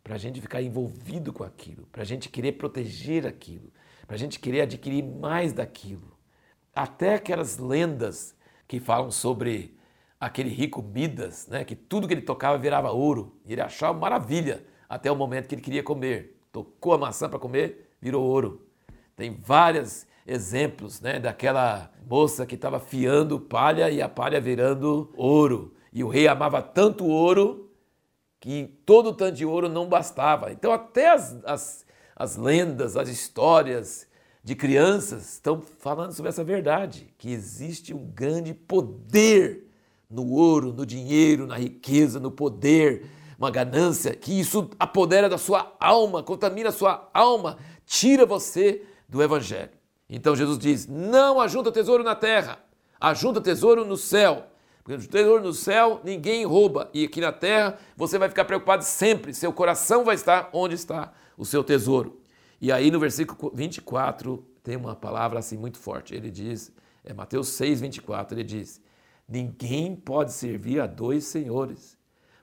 para 0.02 0.14
a 0.14 0.18
gente 0.18 0.40
ficar 0.40 0.62
envolvido 0.62 1.34
com 1.34 1.44
aquilo, 1.44 1.86
para 1.92 2.00
a 2.00 2.06
gente 2.06 2.30
querer 2.30 2.52
proteger 2.52 3.26
aquilo, 3.26 3.70
para 4.12 4.16
a 4.16 4.18
gente 4.18 4.38
querer 4.38 4.60
adquirir 4.60 5.02
mais 5.02 5.54
daquilo. 5.54 6.18
Até 6.74 7.14
aquelas 7.14 7.56
lendas 7.56 8.36
que 8.68 8.78
falam 8.78 9.10
sobre 9.10 9.74
aquele 10.20 10.50
rico 10.50 10.82
Midas, 10.82 11.48
né, 11.48 11.64
que 11.64 11.74
tudo 11.74 12.06
que 12.06 12.12
ele 12.12 12.20
tocava 12.20 12.58
virava 12.58 12.90
ouro, 12.90 13.40
e 13.46 13.54
ele 13.54 13.62
achava 13.62 13.98
maravilha 13.98 14.66
até 14.86 15.10
o 15.10 15.16
momento 15.16 15.48
que 15.48 15.54
ele 15.54 15.62
queria 15.62 15.82
comer. 15.82 16.38
Tocou 16.52 16.92
a 16.92 16.98
maçã 16.98 17.26
para 17.26 17.38
comer, 17.38 17.90
virou 18.02 18.22
ouro. 18.22 18.68
Tem 19.16 19.34
vários 19.34 20.06
exemplos 20.26 21.00
né, 21.00 21.18
daquela 21.18 21.90
moça 22.06 22.44
que 22.44 22.56
estava 22.56 22.78
fiando 22.78 23.40
palha 23.40 23.88
e 23.88 24.02
a 24.02 24.10
palha 24.10 24.38
virando 24.38 25.10
ouro. 25.16 25.72
E 25.90 26.04
o 26.04 26.08
rei 26.08 26.28
amava 26.28 26.60
tanto 26.60 27.06
ouro 27.06 27.72
que 28.38 28.78
todo 28.84 29.08
o 29.08 29.14
tanto 29.14 29.36
de 29.38 29.46
ouro 29.46 29.70
não 29.70 29.88
bastava. 29.88 30.52
Então, 30.52 30.70
até 30.70 31.08
as, 31.08 31.42
as 31.46 31.86
as 32.16 32.36
lendas, 32.36 32.96
as 32.96 33.08
histórias 33.08 34.06
de 34.44 34.54
crianças 34.54 35.34
estão 35.34 35.60
falando 35.60 36.12
sobre 36.12 36.28
essa 36.28 36.42
verdade, 36.42 37.12
que 37.16 37.30
existe 37.30 37.94
um 37.94 38.04
grande 38.06 38.52
poder 38.52 39.68
no 40.10 40.28
ouro, 40.30 40.72
no 40.72 40.84
dinheiro, 40.84 41.46
na 41.46 41.56
riqueza, 41.56 42.20
no 42.20 42.30
poder, 42.30 43.06
uma 43.38 43.50
ganância, 43.50 44.14
que 44.14 44.38
isso 44.38 44.70
apodera 44.78 45.28
da 45.28 45.38
sua 45.38 45.74
alma, 45.80 46.22
contamina 46.22 46.68
a 46.68 46.72
sua 46.72 47.08
alma, 47.14 47.56
tira 47.86 48.26
você 48.26 48.82
do 49.08 49.22
evangelho. 49.22 49.70
Então 50.08 50.36
Jesus 50.36 50.58
diz: 50.58 50.86
não 50.86 51.40
ajunta 51.40 51.72
tesouro 51.72 52.04
na 52.04 52.14
terra, 52.14 52.58
ajunta 53.00 53.40
tesouro 53.40 53.84
no 53.84 53.96
céu. 53.96 54.46
Porque 54.82 55.04
o 55.04 55.08
tesouro 55.08 55.42
no 55.42 55.52
céu 55.52 56.00
ninguém 56.02 56.44
rouba, 56.44 56.90
e 56.92 57.04
aqui 57.04 57.20
na 57.20 57.32
terra 57.32 57.78
você 57.96 58.18
vai 58.18 58.28
ficar 58.28 58.44
preocupado 58.44 58.82
sempre, 58.82 59.32
seu 59.32 59.52
coração 59.52 60.04
vai 60.04 60.14
estar 60.14 60.50
onde 60.52 60.74
está 60.74 61.12
o 61.36 61.44
seu 61.44 61.62
tesouro. 61.62 62.20
E 62.60 62.72
aí 62.72 62.90
no 62.90 62.98
versículo 62.98 63.52
24 63.54 64.44
tem 64.62 64.76
uma 64.76 64.94
palavra 64.94 65.38
assim 65.38 65.56
muito 65.56 65.78
forte. 65.78 66.14
Ele 66.14 66.30
diz, 66.30 66.72
é 67.04 67.12
Mateus 67.12 67.48
6, 67.48 67.80
24, 67.80 68.36
ele 68.36 68.44
diz: 68.44 68.80
Ninguém 69.28 69.94
pode 69.94 70.32
servir 70.32 70.80
a 70.80 70.86
dois 70.86 71.24
senhores, 71.24 71.96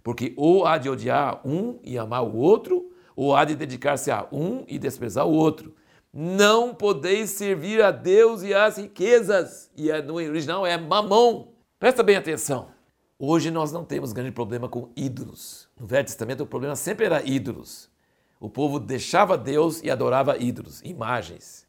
porque 0.03 0.33
ou 0.37 0.65
há 0.65 0.77
de 0.77 0.89
odiar 0.89 1.41
um 1.45 1.79
e 1.83 1.97
amar 1.97 2.23
o 2.23 2.35
outro, 2.35 2.91
ou 3.15 3.35
há 3.35 3.43
de 3.43 3.55
dedicar-se 3.55 4.11
a 4.11 4.27
um 4.31 4.63
e 4.67 4.79
desprezar 4.79 5.25
o 5.27 5.33
outro. 5.33 5.75
Não 6.11 6.73
podeis 6.73 7.31
servir 7.31 7.81
a 7.81 7.91
Deus 7.91 8.41
e 8.41 8.53
às 8.53 8.77
riquezas. 8.77 9.69
E 9.75 9.91
é, 9.91 10.01
no 10.01 10.15
original 10.15 10.65
é 10.65 10.77
mamão. 10.77 11.49
Presta 11.79 12.03
bem 12.03 12.17
atenção. 12.17 12.73
Hoje 13.17 13.49
nós 13.49 13.71
não 13.71 13.85
temos 13.85 14.11
grande 14.11 14.33
problema 14.33 14.67
com 14.67 14.91
ídolos. 14.97 15.69
No 15.79 15.87
Velho 15.87 16.05
Testamento 16.05 16.43
o 16.43 16.45
problema 16.45 16.75
sempre 16.75 17.05
era 17.05 17.25
ídolos. 17.25 17.89
O 18.37 18.49
povo 18.49 18.81
deixava 18.81 19.37
Deus 19.37 19.81
e 19.81 19.89
adorava 19.89 20.37
ídolos, 20.37 20.81
imagens. 20.81 21.65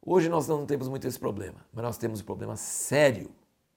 Hoje 0.00 0.30
nós 0.30 0.48
não 0.48 0.64
temos 0.64 0.88
muito 0.88 1.06
esse 1.06 1.18
problema, 1.18 1.66
mas 1.74 1.84
nós 1.84 1.98
temos 1.98 2.22
um 2.22 2.24
problema 2.24 2.56
sério 2.56 3.30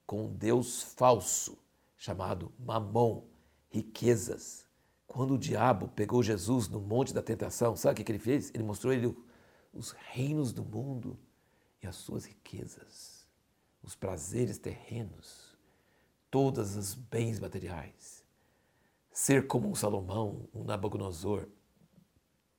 com 0.08 0.24
um 0.24 0.34
Deus 0.34 0.84
falso 0.84 1.58
chamado 1.98 2.50
Mamon, 2.58 3.26
riquezas. 3.68 4.66
Quando 5.06 5.34
o 5.34 5.38
diabo 5.38 5.90
pegou 5.90 6.24
Jesus 6.24 6.70
no 6.70 6.80
monte 6.80 7.14
da 7.14 7.22
tentação, 7.22 7.76
sabe 7.76 8.02
o 8.02 8.06
que 8.06 8.10
ele 8.10 8.20
fez? 8.20 8.52
Ele 8.54 8.64
mostrou 8.64 8.94
ele 8.94 9.14
os 9.74 9.92
reinos 9.92 10.54
do 10.54 10.64
mundo 10.64 11.20
e 11.84 11.88
as 11.88 11.98
suas 11.98 12.24
riquezas, 12.24 13.19
os 13.82 13.96
prazeres 13.96 14.58
terrenos, 14.58 15.58
todos 16.30 16.76
os 16.76 16.94
bens 16.94 17.40
materiais. 17.40 18.24
Ser 19.12 19.48
como 19.48 19.70
um 19.70 19.76
Salomão, 19.76 20.48
um 20.54 20.64
Nabucodonosor, 20.64 21.48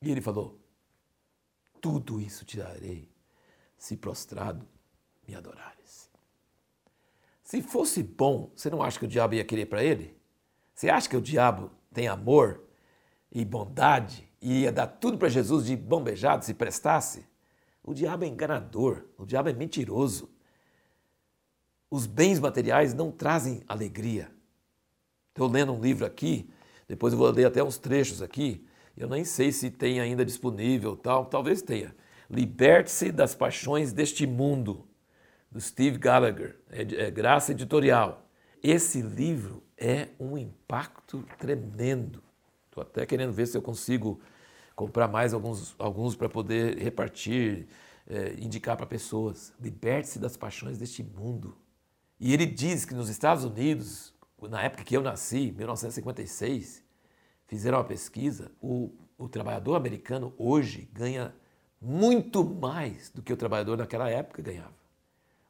e 0.02 0.10
ele 0.10 0.20
falou: 0.20 0.58
Tudo 1.80 2.20
isso 2.20 2.44
te 2.44 2.56
darei, 2.56 3.10
se 3.78 3.96
prostrado 3.96 4.66
me 5.26 5.34
adorares. 5.34 6.10
Se 7.42 7.62
fosse 7.62 8.02
bom, 8.02 8.50
você 8.54 8.70
não 8.70 8.82
acha 8.82 8.98
que 8.98 9.04
o 9.04 9.08
diabo 9.08 9.34
ia 9.34 9.44
querer 9.44 9.66
para 9.66 9.82
ele? 9.82 10.16
Você 10.74 10.88
acha 10.88 11.08
que 11.08 11.16
o 11.16 11.20
diabo 11.20 11.70
tem 11.92 12.08
amor 12.08 12.64
e 13.30 13.44
bondade 13.44 14.28
e 14.40 14.62
ia 14.62 14.72
dar 14.72 14.86
tudo 14.86 15.18
para 15.18 15.28
Jesus 15.28 15.66
de 15.66 15.76
bom 15.76 16.02
beijado 16.02 16.44
se 16.44 16.54
prestasse? 16.54 17.26
O 17.82 17.92
diabo 17.92 18.24
é 18.24 18.28
enganador, 18.28 19.04
o 19.18 19.26
diabo 19.26 19.48
é 19.48 19.52
mentiroso. 19.52 20.30
Os 21.90 22.06
bens 22.06 22.38
materiais 22.38 22.94
não 22.94 23.10
trazem 23.10 23.62
alegria. 23.66 24.30
Estou 25.30 25.48
lendo 25.48 25.72
um 25.72 25.80
livro 25.80 26.06
aqui, 26.06 26.48
depois 26.86 27.12
eu 27.12 27.18
vou 27.18 27.30
ler 27.30 27.46
até 27.46 27.62
uns 27.62 27.78
trechos 27.78 28.22
aqui, 28.22 28.64
eu 28.96 29.08
nem 29.08 29.24
sei 29.24 29.50
se 29.50 29.70
tem 29.70 30.00
ainda 30.00 30.24
disponível, 30.24 30.96
tal, 30.96 31.24
talvez 31.26 31.62
tenha. 31.62 31.94
Liberte-se 32.28 33.10
das 33.10 33.34
paixões 33.34 33.92
deste 33.92 34.26
mundo, 34.26 34.86
do 35.50 35.60
Steve 35.60 35.98
Gallagher, 35.98 36.56
é, 36.70 37.06
é 37.06 37.10
Graça 37.10 37.52
Editorial. 37.52 38.24
Esse 38.62 39.00
livro 39.00 39.62
é 39.76 40.08
um 40.18 40.38
impacto 40.38 41.24
tremendo. 41.38 42.22
Estou 42.66 42.82
até 42.82 43.04
querendo 43.04 43.32
ver 43.32 43.46
se 43.46 43.56
eu 43.56 43.62
consigo 43.62 44.20
comprar 44.76 45.08
mais 45.08 45.34
alguns, 45.34 45.74
alguns 45.78 46.14
para 46.14 46.28
poder 46.28 46.78
repartir, 46.78 47.66
é, 48.06 48.34
indicar 48.38 48.76
para 48.76 48.86
pessoas. 48.86 49.52
Liberte-se 49.60 50.18
das 50.18 50.36
paixões 50.36 50.78
deste 50.78 51.02
mundo. 51.02 51.56
E 52.20 52.34
ele 52.34 52.44
diz 52.44 52.84
que 52.84 52.92
nos 52.92 53.08
Estados 53.08 53.44
Unidos, 53.44 54.12
na 54.42 54.62
época 54.62 54.84
que 54.84 54.94
eu 54.94 55.00
nasci, 55.00 55.52
1956, 55.56 56.84
fizeram 57.46 57.78
uma 57.78 57.84
pesquisa, 57.84 58.52
o, 58.60 58.92
o 59.16 59.26
trabalhador 59.26 59.74
americano 59.74 60.34
hoje 60.36 60.86
ganha 60.92 61.34
muito 61.80 62.44
mais 62.44 63.08
do 63.08 63.22
que 63.22 63.32
o 63.32 63.36
trabalhador 63.38 63.78
naquela 63.78 64.10
época 64.10 64.42
ganhava. 64.42 64.74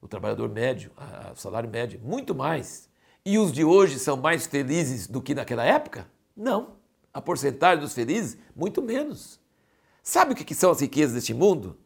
O 0.00 0.06
trabalhador 0.06 0.48
médio, 0.48 0.92
o 1.32 1.36
salário 1.36 1.68
médio, 1.68 2.00
muito 2.04 2.36
mais. 2.36 2.88
E 3.26 3.36
os 3.36 3.50
de 3.50 3.64
hoje 3.64 3.98
são 3.98 4.16
mais 4.16 4.46
felizes 4.46 5.08
do 5.08 5.20
que 5.20 5.34
naquela 5.34 5.64
época? 5.64 6.08
Não. 6.36 6.76
A 7.12 7.20
porcentagem 7.20 7.82
dos 7.82 7.92
felizes, 7.92 8.38
muito 8.54 8.80
menos. 8.80 9.40
Sabe 10.04 10.32
o 10.32 10.36
que 10.36 10.54
são 10.54 10.70
as 10.70 10.80
riquezas 10.80 11.16
deste 11.16 11.34
mundo? 11.34 11.76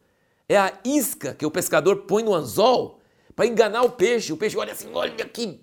É 0.47 0.57
a 0.57 0.79
isca 0.85 1.33
que 1.33 1.45
o 1.45 1.49
pescador 1.49 2.03
põe 2.03 2.21
no 2.21 2.35
anzol 2.35 3.01
para 3.35 3.45
enganar 3.45 3.83
o 3.83 3.91
peixe. 3.91 4.31
O 4.31 4.37
peixe 4.37 4.57
olha 4.57 4.73
assim, 4.73 4.89
olha 4.93 5.25
que, 5.25 5.59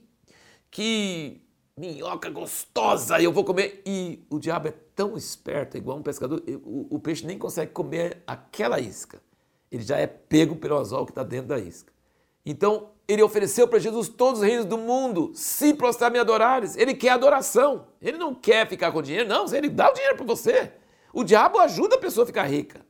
que 0.70 1.40
minhoca 1.76 2.28
gostosa, 2.28 3.20
eu 3.20 3.32
vou 3.32 3.44
comer. 3.44 3.82
E 3.86 4.24
o 4.30 4.38
diabo 4.38 4.68
é 4.68 4.74
tão 4.94 5.16
esperto, 5.16 5.76
é 5.76 5.78
igual 5.78 5.98
um 5.98 6.02
pescador, 6.02 6.42
o, 6.64 6.96
o 6.96 6.98
peixe 6.98 7.26
nem 7.26 7.38
consegue 7.38 7.72
comer 7.72 8.22
aquela 8.26 8.78
isca. 8.78 9.22
Ele 9.70 9.82
já 9.82 9.96
é 9.96 10.06
pego 10.06 10.56
pelo 10.56 10.76
anzol 10.76 11.06
que 11.06 11.12
está 11.12 11.22
dentro 11.22 11.48
da 11.48 11.58
isca. 11.58 11.90
Então, 12.44 12.90
ele 13.08 13.22
ofereceu 13.22 13.66
para 13.66 13.78
Jesus 13.78 14.08
todos 14.08 14.40
os 14.40 14.46
reinos 14.46 14.66
do 14.66 14.76
mundo, 14.76 15.32
se 15.34 15.72
prostrar 15.72 16.10
me 16.10 16.18
adorares. 16.18 16.76
Ele 16.76 16.94
quer 16.94 17.10
adoração. 17.10 17.86
Ele 18.00 18.18
não 18.18 18.34
quer 18.34 18.68
ficar 18.68 18.92
com 18.92 19.00
dinheiro, 19.00 19.28
não. 19.28 19.46
Ele 19.54 19.68
dá 19.68 19.90
o 19.90 19.94
dinheiro 19.94 20.16
para 20.16 20.26
você. 20.26 20.72
O 21.12 21.24
diabo 21.24 21.58
ajuda 21.58 21.96
a 21.96 21.98
pessoa 21.98 22.24
a 22.24 22.26
ficar 22.26 22.44
rica. 22.44 22.84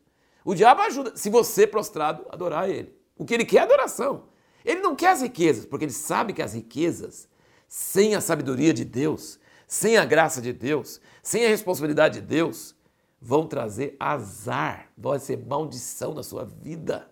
O 0.44 0.54
diabo 0.54 0.82
ajuda, 0.82 1.16
se 1.16 1.30
você 1.30 1.66
prostrado, 1.66 2.26
adorar 2.30 2.68
ele. 2.68 2.92
O 3.16 3.24
que 3.24 3.34
ele 3.34 3.44
quer 3.44 3.58
é 3.58 3.60
adoração. 3.60 4.24
Ele 4.64 4.80
não 4.80 4.94
quer 4.94 5.10
as 5.10 5.22
riquezas, 5.22 5.64
porque 5.64 5.84
ele 5.84 5.92
sabe 5.92 6.32
que 6.32 6.42
as 6.42 6.54
riquezas, 6.54 7.28
sem 7.68 8.14
a 8.14 8.20
sabedoria 8.20 8.72
de 8.72 8.84
Deus, 8.84 9.38
sem 9.66 9.96
a 9.96 10.04
graça 10.04 10.40
de 10.40 10.52
Deus, 10.52 11.00
sem 11.22 11.44
a 11.44 11.48
responsabilidade 11.48 12.20
de 12.20 12.26
Deus, 12.26 12.74
vão 13.20 13.46
trazer 13.46 13.96
azar, 13.98 14.88
vai 14.98 15.18
ser 15.18 15.38
maldição 15.38 16.12
na 16.12 16.22
sua 16.22 16.44
vida. 16.44 17.08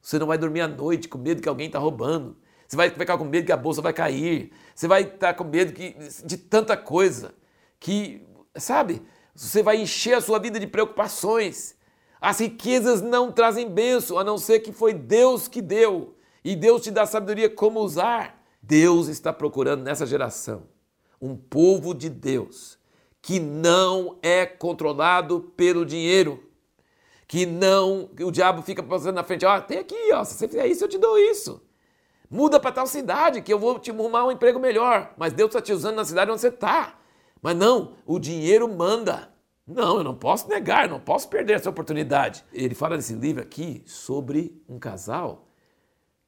Você 0.00 0.18
não 0.18 0.26
vai 0.26 0.38
dormir 0.38 0.60
à 0.60 0.68
noite 0.68 1.08
com 1.08 1.18
medo 1.18 1.42
que 1.42 1.48
alguém 1.48 1.66
está 1.66 1.78
roubando. 1.78 2.36
Você 2.66 2.76
vai 2.76 2.90
ficar 2.90 3.16
com 3.16 3.24
medo 3.24 3.46
que 3.46 3.52
a 3.52 3.56
bolsa 3.56 3.80
vai 3.80 3.92
cair. 3.92 4.52
Você 4.74 4.86
vai 4.86 5.02
estar 5.02 5.34
com 5.34 5.44
medo 5.44 5.72
que, 5.72 5.96
de 6.24 6.36
tanta 6.36 6.76
coisa 6.76 7.34
que, 7.80 8.22
sabe, 8.54 9.02
você 9.34 9.62
vai 9.62 9.80
encher 9.80 10.14
a 10.14 10.20
sua 10.20 10.38
vida 10.38 10.60
de 10.60 10.66
preocupações. 10.66 11.74
As 12.20 12.40
riquezas 12.40 13.00
não 13.00 13.32
trazem 13.32 13.70
bênção, 13.70 14.18
a 14.18 14.24
não 14.24 14.36
ser 14.36 14.60
que 14.60 14.72
foi 14.72 14.92
Deus 14.92 15.48
que 15.48 15.62
deu. 15.62 16.14
E 16.44 16.54
Deus 16.56 16.82
te 16.82 16.90
dá 16.90 17.06
sabedoria 17.06 17.50
como 17.50 17.80
usar. 17.80 18.42
Deus 18.62 19.08
está 19.08 19.32
procurando 19.32 19.82
nessa 19.82 20.06
geração 20.06 20.64
um 21.20 21.36
povo 21.36 21.94
de 21.94 22.08
Deus 22.08 22.78
que 23.20 23.40
não 23.40 24.18
é 24.22 24.46
controlado 24.46 25.52
pelo 25.56 25.84
dinheiro, 25.84 26.42
que 27.26 27.44
não, 27.44 28.08
o 28.20 28.30
diabo 28.30 28.62
fica 28.62 28.82
passando 28.82 29.16
na 29.16 29.24
frente, 29.24 29.44
ó, 29.44 29.58
oh, 29.58 29.60
tem 29.60 29.78
aqui, 29.78 30.12
ó, 30.12 30.24
se 30.24 30.34
você 30.34 30.48
fizer 30.48 30.66
isso 30.66 30.84
eu 30.84 30.88
te 30.88 30.98
dou 30.98 31.18
isso. 31.18 31.60
Muda 32.30 32.60
para 32.60 32.72
tal 32.72 32.86
cidade 32.86 33.42
que 33.42 33.52
eu 33.52 33.58
vou 33.58 33.78
te 33.78 33.90
arrumar 33.90 34.26
um 34.26 34.32
emprego 34.32 34.58
melhor, 34.58 35.12
mas 35.16 35.32
Deus 35.32 35.48
está 35.48 35.60
te 35.60 35.72
usando 35.72 35.96
na 35.96 36.04
cidade 36.04 36.30
onde 36.30 36.40
você 36.40 36.48
está. 36.48 36.98
Mas 37.40 37.56
não, 37.56 37.94
o 38.06 38.18
dinheiro 38.18 38.68
manda. 38.68 39.32
Não, 39.66 39.98
eu 39.98 40.04
não 40.04 40.14
posso 40.14 40.48
negar, 40.48 40.88
não 40.88 41.00
posso 41.00 41.28
perder 41.28 41.54
essa 41.54 41.70
oportunidade. 41.70 42.44
Ele 42.52 42.74
fala 42.74 42.96
nesse 42.96 43.14
livro 43.14 43.42
aqui 43.42 43.82
sobre 43.86 44.62
um 44.68 44.78
casal 44.78 45.47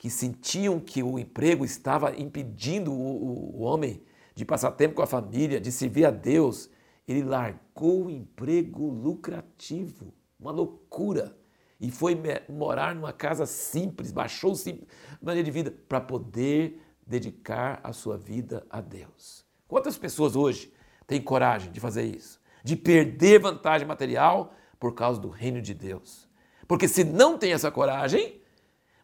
que 0.00 0.08
sentiam 0.08 0.80
que 0.80 1.02
o 1.02 1.18
emprego 1.18 1.62
estava 1.62 2.18
impedindo 2.18 2.90
o, 2.90 3.58
o, 3.58 3.60
homem 3.60 4.02
de 4.34 4.46
passar 4.46 4.72
tempo 4.72 4.94
com 4.94 5.02
a 5.02 5.06
família, 5.06 5.60
de 5.60 5.70
servir 5.70 6.06
a 6.06 6.10
Deus. 6.10 6.70
Ele 7.06 7.22
largou 7.22 8.06
o 8.06 8.10
emprego 8.10 8.88
lucrativo, 8.88 10.14
uma 10.40 10.50
loucura, 10.50 11.36
e 11.78 11.90
foi 11.90 12.18
morar 12.48 12.94
numa 12.94 13.12
casa 13.12 13.44
simples, 13.44 14.10
baixou 14.10 14.54
a 14.54 15.24
maneira 15.24 15.44
de 15.44 15.50
vida 15.50 15.74
para 15.86 16.00
poder 16.00 16.80
dedicar 17.06 17.78
a 17.84 17.92
sua 17.92 18.16
vida 18.16 18.66
a 18.70 18.80
Deus. 18.80 19.44
Quantas 19.68 19.98
pessoas 19.98 20.34
hoje 20.34 20.72
têm 21.06 21.20
coragem 21.20 21.70
de 21.70 21.78
fazer 21.78 22.04
isso? 22.04 22.40
de 22.62 22.76
perder 22.76 23.40
vantagem 23.40 23.86
material 23.86 24.54
por 24.78 24.94
causa 24.94 25.20
do 25.20 25.28
reino 25.28 25.60
de 25.60 25.74
Deus. 25.74 26.28
Porque 26.66 26.86
se 26.86 27.04
não 27.04 27.36
tem 27.36 27.52
essa 27.52 27.70
coragem, 27.70 28.39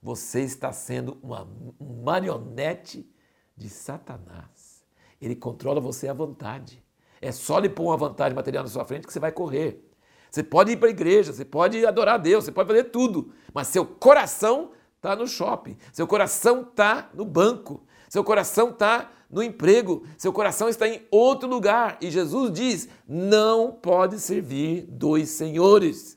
você 0.06 0.42
está 0.42 0.72
sendo 0.72 1.18
uma 1.20 1.48
marionete 1.80 3.12
de 3.56 3.68
Satanás. 3.68 4.84
Ele 5.20 5.34
controla 5.34 5.80
você 5.80 6.06
à 6.06 6.12
vontade. 6.12 6.80
É 7.20 7.32
só 7.32 7.58
lhe 7.58 7.68
pôr 7.68 7.86
uma 7.86 7.96
vantagem 7.96 8.36
material 8.36 8.62
na 8.62 8.70
sua 8.70 8.84
frente 8.84 9.04
que 9.04 9.12
você 9.12 9.18
vai 9.18 9.32
correr. 9.32 9.84
Você 10.30 10.44
pode 10.44 10.70
ir 10.70 10.76
para 10.76 10.86
a 10.86 10.92
igreja, 10.92 11.32
você 11.32 11.44
pode 11.44 11.84
adorar 11.84 12.14
a 12.14 12.18
Deus, 12.18 12.44
você 12.44 12.52
pode 12.52 12.68
fazer 12.68 12.84
tudo, 12.84 13.32
mas 13.52 13.66
seu 13.66 13.84
coração 13.84 14.70
está 14.94 15.16
no 15.16 15.26
shopping, 15.26 15.76
seu 15.92 16.06
coração 16.06 16.60
está 16.60 17.10
no 17.12 17.24
banco, 17.24 17.84
seu 18.08 18.22
coração 18.22 18.68
está 18.68 19.10
no 19.28 19.42
emprego, 19.42 20.06
seu 20.16 20.32
coração 20.32 20.68
está 20.68 20.86
em 20.86 21.04
outro 21.10 21.48
lugar. 21.48 21.98
E 22.00 22.12
Jesus 22.12 22.52
diz: 22.52 22.88
não 23.08 23.72
pode 23.72 24.20
servir 24.20 24.82
dois 24.88 25.30
senhores. 25.30 26.16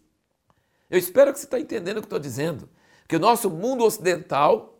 Eu 0.91 0.99
espero 0.99 1.34
que 1.34 1.39
você 1.39 1.45
está 1.45 1.60
entendendo 1.60 1.97
o 1.97 2.02
que 2.02 2.06
estou 2.06 2.19
dizendo. 2.19 2.69
Que 3.10 3.15
o 3.15 3.19
nosso 3.19 3.50
mundo 3.50 3.84
ocidental, 3.84 4.80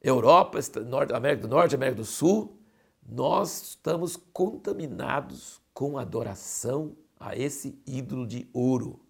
Europa, 0.00 0.60
América 1.12 1.42
do 1.42 1.48
Norte, 1.48 1.74
América 1.74 1.96
do 1.96 2.04
Sul, 2.04 2.56
nós 3.04 3.70
estamos 3.70 4.16
contaminados 4.32 5.60
com 5.74 5.98
adoração 5.98 6.96
a 7.18 7.36
esse 7.36 7.76
ídolo 7.84 8.28
de 8.28 8.48
ouro, 8.52 9.00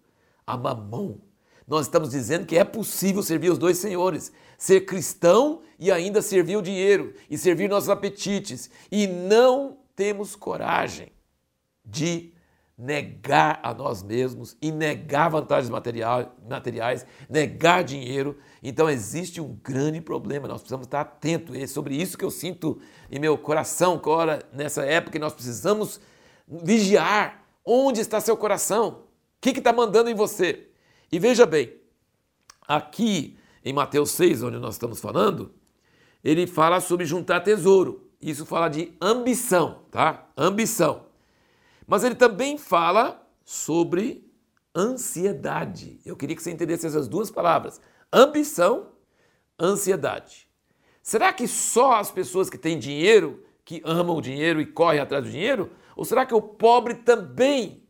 a 0.47 0.57
mamão. 0.57 1.21
Nós 1.67 1.85
estamos 1.85 2.09
dizendo 2.09 2.47
que 2.47 2.57
é 2.57 2.63
possível 2.63 3.21
servir 3.21 3.51
os 3.51 3.59
dois 3.59 3.77
senhores 3.77 4.31
ser 4.57 4.81
cristão 4.81 5.61
e 5.77 5.91
ainda 5.91 6.19
servir 6.19 6.57
o 6.57 6.61
dinheiro 6.63 7.13
e 7.29 7.37
servir 7.37 7.69
nossos 7.69 7.89
apetites. 7.89 8.67
E 8.91 9.05
não 9.05 9.77
temos 9.95 10.35
coragem 10.35 11.11
de 11.85 12.33
negar 12.79 13.59
a 13.61 13.73
nós 13.73 14.01
mesmos 14.01 14.55
e 14.61 14.71
negar 14.71 15.29
vantagens 15.29 15.69
materiais, 15.69 17.05
negar 17.29 17.83
dinheiro. 17.83 18.37
Então 18.63 18.89
existe 18.89 19.41
um 19.41 19.59
grande 19.61 19.99
problema, 19.99 20.47
nós 20.47 20.61
precisamos 20.61 20.87
estar 20.87 21.01
atentos. 21.01 21.55
É 21.57 21.67
sobre 21.67 21.93
isso 21.93 22.17
que 22.17 22.23
eu 22.23 22.31
sinto 22.31 22.79
em 23.11 23.19
meu 23.19 23.37
coração, 23.37 23.95
agora, 23.95 24.41
nessa 24.53 24.85
época, 24.85 25.11
que 25.11 25.19
nós 25.19 25.33
precisamos 25.33 25.99
vigiar 26.47 27.43
onde 27.65 27.99
está 27.99 28.21
seu 28.21 28.37
coração, 28.37 29.03
o 29.37 29.41
que 29.41 29.49
está 29.49 29.73
mandando 29.73 30.09
em 30.09 30.15
você. 30.15 30.69
E 31.11 31.19
veja 31.19 31.45
bem, 31.45 31.73
aqui 32.65 33.37
em 33.63 33.73
Mateus 33.73 34.11
6, 34.11 34.43
onde 34.43 34.57
nós 34.57 34.75
estamos 34.75 35.01
falando, 35.01 35.53
ele 36.23 36.47
fala 36.47 36.79
sobre 36.79 37.05
juntar 37.05 37.41
tesouro. 37.41 38.09
Isso 38.21 38.45
fala 38.45 38.69
de 38.69 38.93
ambição, 39.01 39.83
tá? 39.91 40.29
Ambição. 40.37 41.08
Mas 41.89 42.03
ele 42.03 42.13
também 42.13 42.55
fala 42.55 43.27
sobre 43.43 44.31
ansiedade. 44.75 45.99
Eu 46.05 46.15
queria 46.15 46.35
que 46.35 46.43
você 46.43 46.51
entendesse 46.51 46.85
essas 46.85 47.07
duas 47.07 47.31
palavras: 47.31 47.81
ambição, 48.13 48.91
ansiedade. 49.59 50.47
Será 51.01 51.33
que 51.33 51.47
só 51.47 51.95
as 51.95 52.11
pessoas 52.11 52.47
que 52.47 52.59
têm 52.59 52.77
dinheiro, 52.77 53.43
que 53.65 53.81
amam 53.83 54.17
o 54.17 54.21
dinheiro 54.21 54.61
e 54.61 54.67
correm 54.67 54.99
atrás 54.99 55.23
do 55.23 55.31
dinheiro? 55.31 55.71
Ou 55.95 56.05
será 56.05 56.27
que 56.27 56.33
o 56.35 56.41
pobre 56.41 56.93
também 56.93 57.83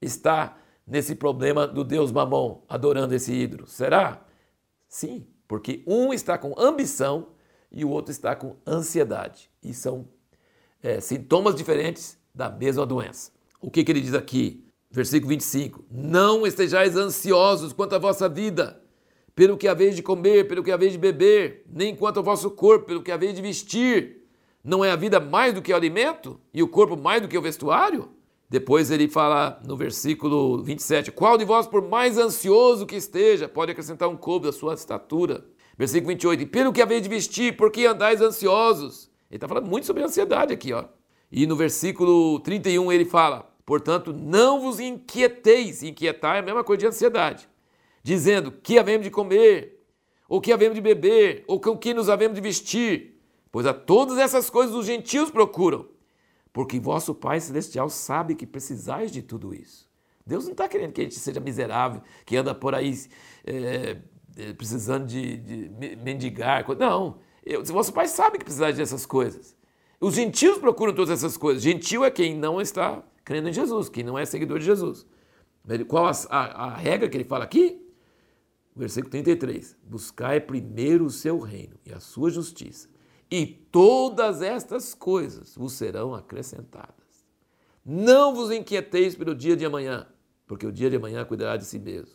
está 0.00 0.58
nesse 0.86 1.14
problema 1.14 1.66
do 1.66 1.82
Deus 1.82 2.12
Mamon, 2.12 2.62
adorando 2.68 3.14
esse 3.14 3.32
ídolo? 3.32 3.66
Será? 3.66 4.26
Sim, 4.86 5.26
porque 5.48 5.82
um 5.86 6.12
está 6.12 6.36
com 6.36 6.54
ambição 6.58 7.28
e 7.70 7.82
o 7.82 7.88
outro 7.88 8.12
está 8.12 8.36
com 8.36 8.56
ansiedade. 8.66 9.50
E 9.62 9.72
são 9.72 10.06
é, 10.82 11.00
sintomas 11.00 11.54
diferentes 11.54 12.20
da 12.34 12.50
mesma 12.50 12.86
doença. 12.86 13.30
O 13.60 13.70
que, 13.70 13.84
que 13.84 13.92
ele 13.92 14.00
diz 14.00 14.14
aqui? 14.14 14.64
Versículo 14.90 15.30
25: 15.30 15.84
Não 15.90 16.46
estejais 16.46 16.96
ansiosos 16.96 17.72
quanto 17.72 17.94
à 17.94 17.98
vossa 17.98 18.28
vida, 18.28 18.80
pelo 19.34 19.56
que 19.56 19.68
haveis 19.68 19.96
de 19.96 20.02
comer, 20.02 20.48
pelo 20.48 20.62
que 20.62 20.72
haveis 20.72 20.92
de 20.92 20.98
beber, 20.98 21.64
nem 21.68 21.96
quanto 21.96 22.18
ao 22.18 22.24
vosso 22.24 22.50
corpo, 22.50 22.86
pelo 22.86 23.02
que 23.02 23.12
haveis 23.12 23.34
de 23.34 23.42
vestir. 23.42 24.22
Não 24.64 24.84
é 24.84 24.90
a 24.90 24.96
vida 24.96 25.18
mais 25.18 25.54
do 25.54 25.62
que 25.62 25.72
o 25.72 25.76
alimento 25.76 26.38
e 26.52 26.62
o 26.62 26.68
corpo 26.68 26.96
mais 26.96 27.20
do 27.20 27.28
que 27.28 27.36
o 27.36 27.42
vestuário? 27.42 28.10
Depois 28.48 28.90
ele 28.90 29.08
fala 29.08 29.60
no 29.66 29.76
versículo 29.76 30.62
27, 30.62 31.10
qual 31.10 31.38
de 31.38 31.44
vós, 31.44 31.66
por 31.66 31.80
mais 31.80 32.18
ansioso 32.18 32.84
que 32.84 32.94
esteja, 32.94 33.48
pode 33.48 33.72
acrescentar 33.72 34.08
um 34.08 34.16
cobo 34.16 34.44
da 34.44 34.52
sua 34.52 34.74
estatura? 34.74 35.46
Versículo 35.76 36.08
28, 36.08 36.42
e 36.42 36.46
pelo 36.46 36.72
que 36.72 36.82
haveis 36.82 37.02
de 37.02 37.08
vestir, 37.08 37.56
por 37.56 37.72
que 37.72 37.86
andais 37.86 38.20
ansiosos? 38.20 39.10
Ele 39.30 39.38
está 39.38 39.48
falando 39.48 39.66
muito 39.66 39.86
sobre 39.86 40.02
ansiedade 40.02 40.52
aqui, 40.52 40.72
ó. 40.72 40.84
E 41.32 41.46
no 41.46 41.56
versículo 41.56 42.38
31 42.40 42.92
ele 42.92 43.06
fala, 43.06 43.50
portanto, 43.66 44.12
não 44.12 44.60
vos 44.60 44.78
inquieteis, 44.78 45.82
inquietar 45.82 46.36
é 46.36 46.38
a 46.40 46.42
mesma 46.42 46.62
coisa 46.62 46.80
de 46.80 46.86
ansiedade, 46.86 47.48
dizendo, 48.02 48.52
que 48.52 48.78
havemos 48.78 49.04
de 49.04 49.10
comer, 49.10 49.82
ou 50.28 50.40
que 50.40 50.52
havemos 50.52 50.74
de 50.74 50.80
beber, 50.82 51.42
ou 51.48 51.58
com 51.58 51.76
que 51.76 51.94
nos 51.94 52.10
havemos 52.10 52.34
de 52.34 52.40
vestir, 52.42 53.18
pois 53.50 53.66
a 53.66 53.72
todas 53.72 54.18
essas 54.18 54.50
coisas 54.50 54.74
os 54.74 54.86
gentios 54.86 55.30
procuram 55.30 55.90
porque 56.52 56.78
vosso 56.78 57.14
Pai 57.14 57.40
Celestial 57.40 57.88
sabe 57.88 58.34
que 58.34 58.46
precisais 58.46 59.10
de 59.10 59.22
tudo 59.22 59.54
isso. 59.54 59.90
Deus 60.24 60.44
não 60.44 60.52
está 60.52 60.68
querendo 60.68 60.92
que 60.92 61.00
a 61.00 61.04
gente 61.04 61.18
seja 61.18 61.40
miserável, 61.40 62.02
que 62.24 62.36
anda 62.36 62.54
por 62.54 62.74
aí 62.74 62.94
é, 63.44 63.96
precisando 64.56 65.06
de, 65.06 65.38
de 65.38 65.96
mendigar. 65.96 66.64
Não, 66.78 67.18
eu, 67.44 67.64
vosso 67.64 67.92
Pai 67.92 68.06
sabe 68.06 68.38
que 68.38 68.44
precisais 68.44 68.76
dessas 68.76 69.06
coisas. 69.06 69.56
Os 70.02 70.16
gentios 70.16 70.58
procuram 70.58 70.92
todas 70.92 71.10
essas 71.10 71.36
coisas. 71.36 71.62
Gentil 71.62 72.04
é 72.04 72.10
quem 72.10 72.36
não 72.36 72.60
está 72.60 73.02
crendo 73.24 73.48
em 73.48 73.52
Jesus, 73.52 73.88
quem 73.88 74.02
não 74.02 74.18
é 74.18 74.26
seguidor 74.26 74.58
de 74.58 74.64
Jesus. 74.64 75.06
Qual 75.86 76.06
a, 76.06 76.12
a, 76.28 76.64
a 76.64 76.76
regra 76.76 77.08
que 77.08 77.16
ele 77.16 77.24
fala 77.24 77.44
aqui? 77.44 77.80
Versículo 78.74 79.10
33. 79.10 79.76
Buscai 79.84 80.40
primeiro 80.40 81.04
o 81.04 81.10
seu 81.10 81.38
reino 81.38 81.76
e 81.86 81.92
a 81.92 82.00
sua 82.00 82.30
justiça 82.30 82.88
e 83.32 83.46
todas 83.46 84.42
estas 84.42 84.92
coisas 84.92 85.56
vos 85.56 85.72
serão 85.72 86.14
acrescentadas. 86.14 87.26
Não 87.82 88.34
vos 88.34 88.50
inquieteis 88.50 89.16
pelo 89.16 89.34
dia 89.34 89.56
de 89.56 89.64
amanhã, 89.64 90.06
porque 90.46 90.66
o 90.66 90.72
dia 90.72 90.90
de 90.90 90.96
amanhã 90.96 91.24
cuidará 91.24 91.56
de 91.56 91.64
si 91.64 91.78
mesmo. 91.78 92.14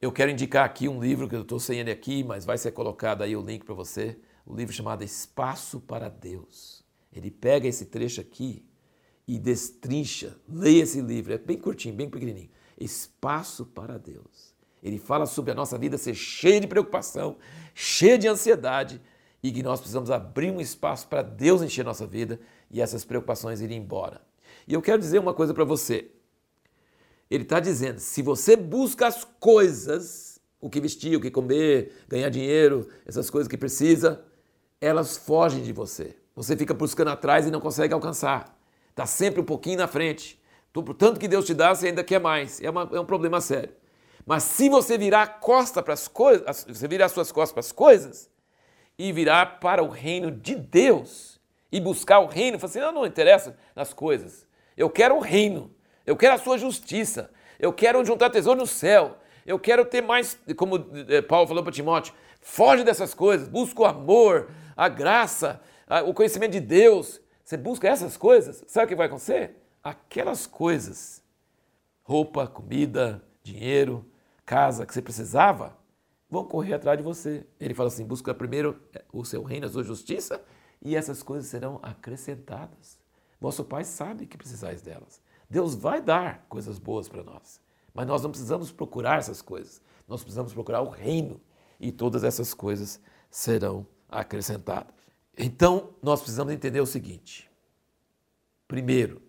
Eu 0.00 0.12
quero 0.12 0.30
indicar 0.30 0.64
aqui 0.64 0.88
um 0.88 1.00
livro 1.00 1.28
que 1.28 1.34
eu 1.34 1.42
estou 1.42 1.58
sem 1.58 1.80
ele 1.80 1.90
aqui, 1.90 2.22
mas 2.22 2.44
vai 2.44 2.56
ser 2.56 2.70
colocado 2.70 3.22
aí 3.22 3.34
o 3.34 3.42
link 3.42 3.64
para 3.64 3.74
você. 3.74 4.16
o 4.46 4.54
livro 4.54 4.72
chamado 4.72 5.02
Espaço 5.02 5.80
para 5.80 6.08
Deus. 6.08 6.87
Ele 7.18 7.30
pega 7.30 7.66
esse 7.66 7.86
trecho 7.86 8.20
aqui 8.20 8.64
e 9.26 9.38
destrincha, 9.38 10.36
leia 10.48 10.84
esse 10.84 11.00
livro, 11.00 11.32
é 11.32 11.38
bem 11.38 11.58
curtinho, 11.58 11.94
bem 11.94 12.08
pequenininho. 12.08 12.48
Espaço 12.80 13.66
para 13.66 13.98
Deus. 13.98 14.54
Ele 14.80 14.98
fala 14.98 15.26
sobre 15.26 15.50
a 15.50 15.54
nossa 15.54 15.76
vida 15.76 15.98
ser 15.98 16.14
cheia 16.14 16.60
de 16.60 16.68
preocupação, 16.68 17.36
cheia 17.74 18.16
de 18.16 18.28
ansiedade 18.28 19.02
e 19.42 19.50
que 19.50 19.62
nós 19.62 19.80
precisamos 19.80 20.10
abrir 20.10 20.52
um 20.52 20.60
espaço 20.60 21.08
para 21.08 21.22
Deus 21.22 21.60
encher 21.60 21.84
nossa 21.84 22.06
vida 22.06 22.38
e 22.70 22.80
essas 22.80 23.04
preocupações 23.04 23.60
irem 23.60 23.78
embora. 23.78 24.22
E 24.66 24.74
eu 24.74 24.80
quero 24.80 25.00
dizer 25.00 25.18
uma 25.18 25.34
coisa 25.34 25.52
para 25.52 25.64
você. 25.64 26.12
Ele 27.28 27.42
está 27.42 27.58
dizendo: 27.58 27.98
se 27.98 28.22
você 28.22 28.56
busca 28.56 29.08
as 29.08 29.24
coisas, 29.24 30.40
o 30.60 30.70
que 30.70 30.80
vestir, 30.80 31.16
o 31.16 31.20
que 31.20 31.32
comer, 31.32 31.92
ganhar 32.08 32.28
dinheiro, 32.28 32.88
essas 33.04 33.28
coisas 33.28 33.48
que 33.48 33.58
precisa, 33.58 34.24
elas 34.80 35.16
fogem 35.16 35.62
de 35.62 35.72
você. 35.72 36.16
Você 36.38 36.56
fica 36.56 36.72
buscando 36.72 37.08
atrás 37.08 37.48
e 37.48 37.50
não 37.50 37.60
consegue 37.60 37.92
alcançar. 37.92 38.56
Está 38.90 39.04
sempre 39.04 39.40
um 39.40 39.44
pouquinho 39.44 39.78
na 39.78 39.88
frente. 39.88 40.40
Tanto 40.96 41.18
que 41.18 41.26
Deus 41.26 41.44
te 41.44 41.52
dá, 41.52 41.74
você 41.74 41.88
ainda 41.88 42.04
quer 42.04 42.20
mais. 42.20 42.62
É, 42.62 42.70
uma, 42.70 42.88
é 42.92 43.00
um 43.00 43.04
problema 43.04 43.40
sério. 43.40 43.74
Mas 44.24 44.44
se 44.44 44.68
você 44.68 44.96
virar 44.96 45.22
a 45.22 45.26
costa 45.26 45.82
para 45.82 45.94
as 45.94 46.06
coisas, 46.06 46.64
você 46.68 46.86
virar 46.86 47.06
as 47.06 47.12
suas 47.12 47.32
costas 47.32 47.52
para 47.52 47.60
as 47.60 47.72
coisas 47.72 48.30
e 48.96 49.10
virar 49.12 49.58
para 49.58 49.82
o 49.82 49.88
reino 49.88 50.30
de 50.30 50.54
Deus 50.54 51.40
e 51.72 51.80
buscar 51.80 52.20
o 52.20 52.26
reino, 52.26 52.56
falar 52.56 52.70
assim, 52.70 52.78
não, 52.78 52.92
não 52.92 53.06
interessa 53.06 53.56
nas 53.74 53.92
coisas. 53.92 54.46
Eu 54.76 54.88
quero 54.88 55.16
o 55.16 55.20
reino. 55.20 55.74
Eu 56.06 56.16
quero 56.16 56.36
a 56.36 56.38
sua 56.38 56.56
justiça. 56.56 57.32
Eu 57.58 57.72
quero 57.72 58.04
juntar 58.04 58.30
tesouro 58.30 58.60
no 58.60 58.66
céu. 58.66 59.18
Eu 59.44 59.58
quero 59.58 59.84
ter 59.84 60.02
mais, 60.02 60.38
como 60.56 60.88
eh, 61.08 61.20
Paulo 61.20 61.48
falou 61.48 61.64
para 61.64 61.72
Timóteo, 61.72 62.14
foge 62.40 62.84
dessas 62.84 63.12
coisas, 63.12 63.48
busca 63.48 63.82
o 63.82 63.86
amor, 63.86 64.50
a 64.76 64.88
graça, 64.88 65.60
o 66.06 66.14
conhecimento 66.14 66.52
de 66.52 66.60
Deus. 66.60 67.20
Você 67.44 67.56
busca 67.56 67.88
essas 67.88 68.16
coisas, 68.16 68.62
sabe 68.66 68.86
o 68.86 68.88
que 68.88 68.96
vai 68.96 69.06
acontecer? 69.06 69.56
Aquelas 69.82 70.46
coisas, 70.46 71.22
roupa, 72.02 72.46
comida, 72.46 73.22
dinheiro, 73.42 74.04
casa 74.44 74.84
que 74.84 74.92
você 74.92 75.00
precisava, 75.00 75.76
vão 76.28 76.44
correr 76.44 76.74
atrás 76.74 76.98
de 76.98 77.02
você. 77.02 77.46
Ele 77.58 77.74
fala 77.74 77.88
assim: 77.88 78.04
busca 78.04 78.34
primeiro 78.34 78.80
o 79.12 79.24
seu 79.24 79.42
reino, 79.42 79.66
a 79.66 79.70
sua 79.70 79.82
justiça, 79.82 80.42
e 80.82 80.94
essas 80.94 81.22
coisas 81.22 81.48
serão 81.48 81.78
acrescentadas. 81.82 82.98
Vosso 83.40 83.64
Pai 83.64 83.84
sabe 83.84 84.26
que 84.26 84.36
precisais 84.36 84.82
delas. 84.82 85.22
Deus 85.48 85.74
vai 85.74 86.02
dar 86.02 86.44
coisas 86.48 86.78
boas 86.78 87.08
para 87.08 87.22
nós, 87.22 87.60
mas 87.94 88.06
nós 88.06 88.22
não 88.22 88.30
precisamos 88.30 88.70
procurar 88.70 89.18
essas 89.18 89.40
coisas. 89.40 89.80
Nós 90.06 90.22
precisamos 90.22 90.52
procurar 90.52 90.82
o 90.82 90.88
reino 90.88 91.40
e 91.80 91.90
todas 91.92 92.24
essas 92.24 92.52
coisas 92.52 93.00
serão 93.30 93.86
acrescentadas. 94.08 94.97
Então, 95.38 95.90
nós 96.02 96.20
precisamos 96.20 96.52
entender 96.52 96.80
o 96.80 96.86
seguinte: 96.86 97.48
primeiro, 98.66 99.22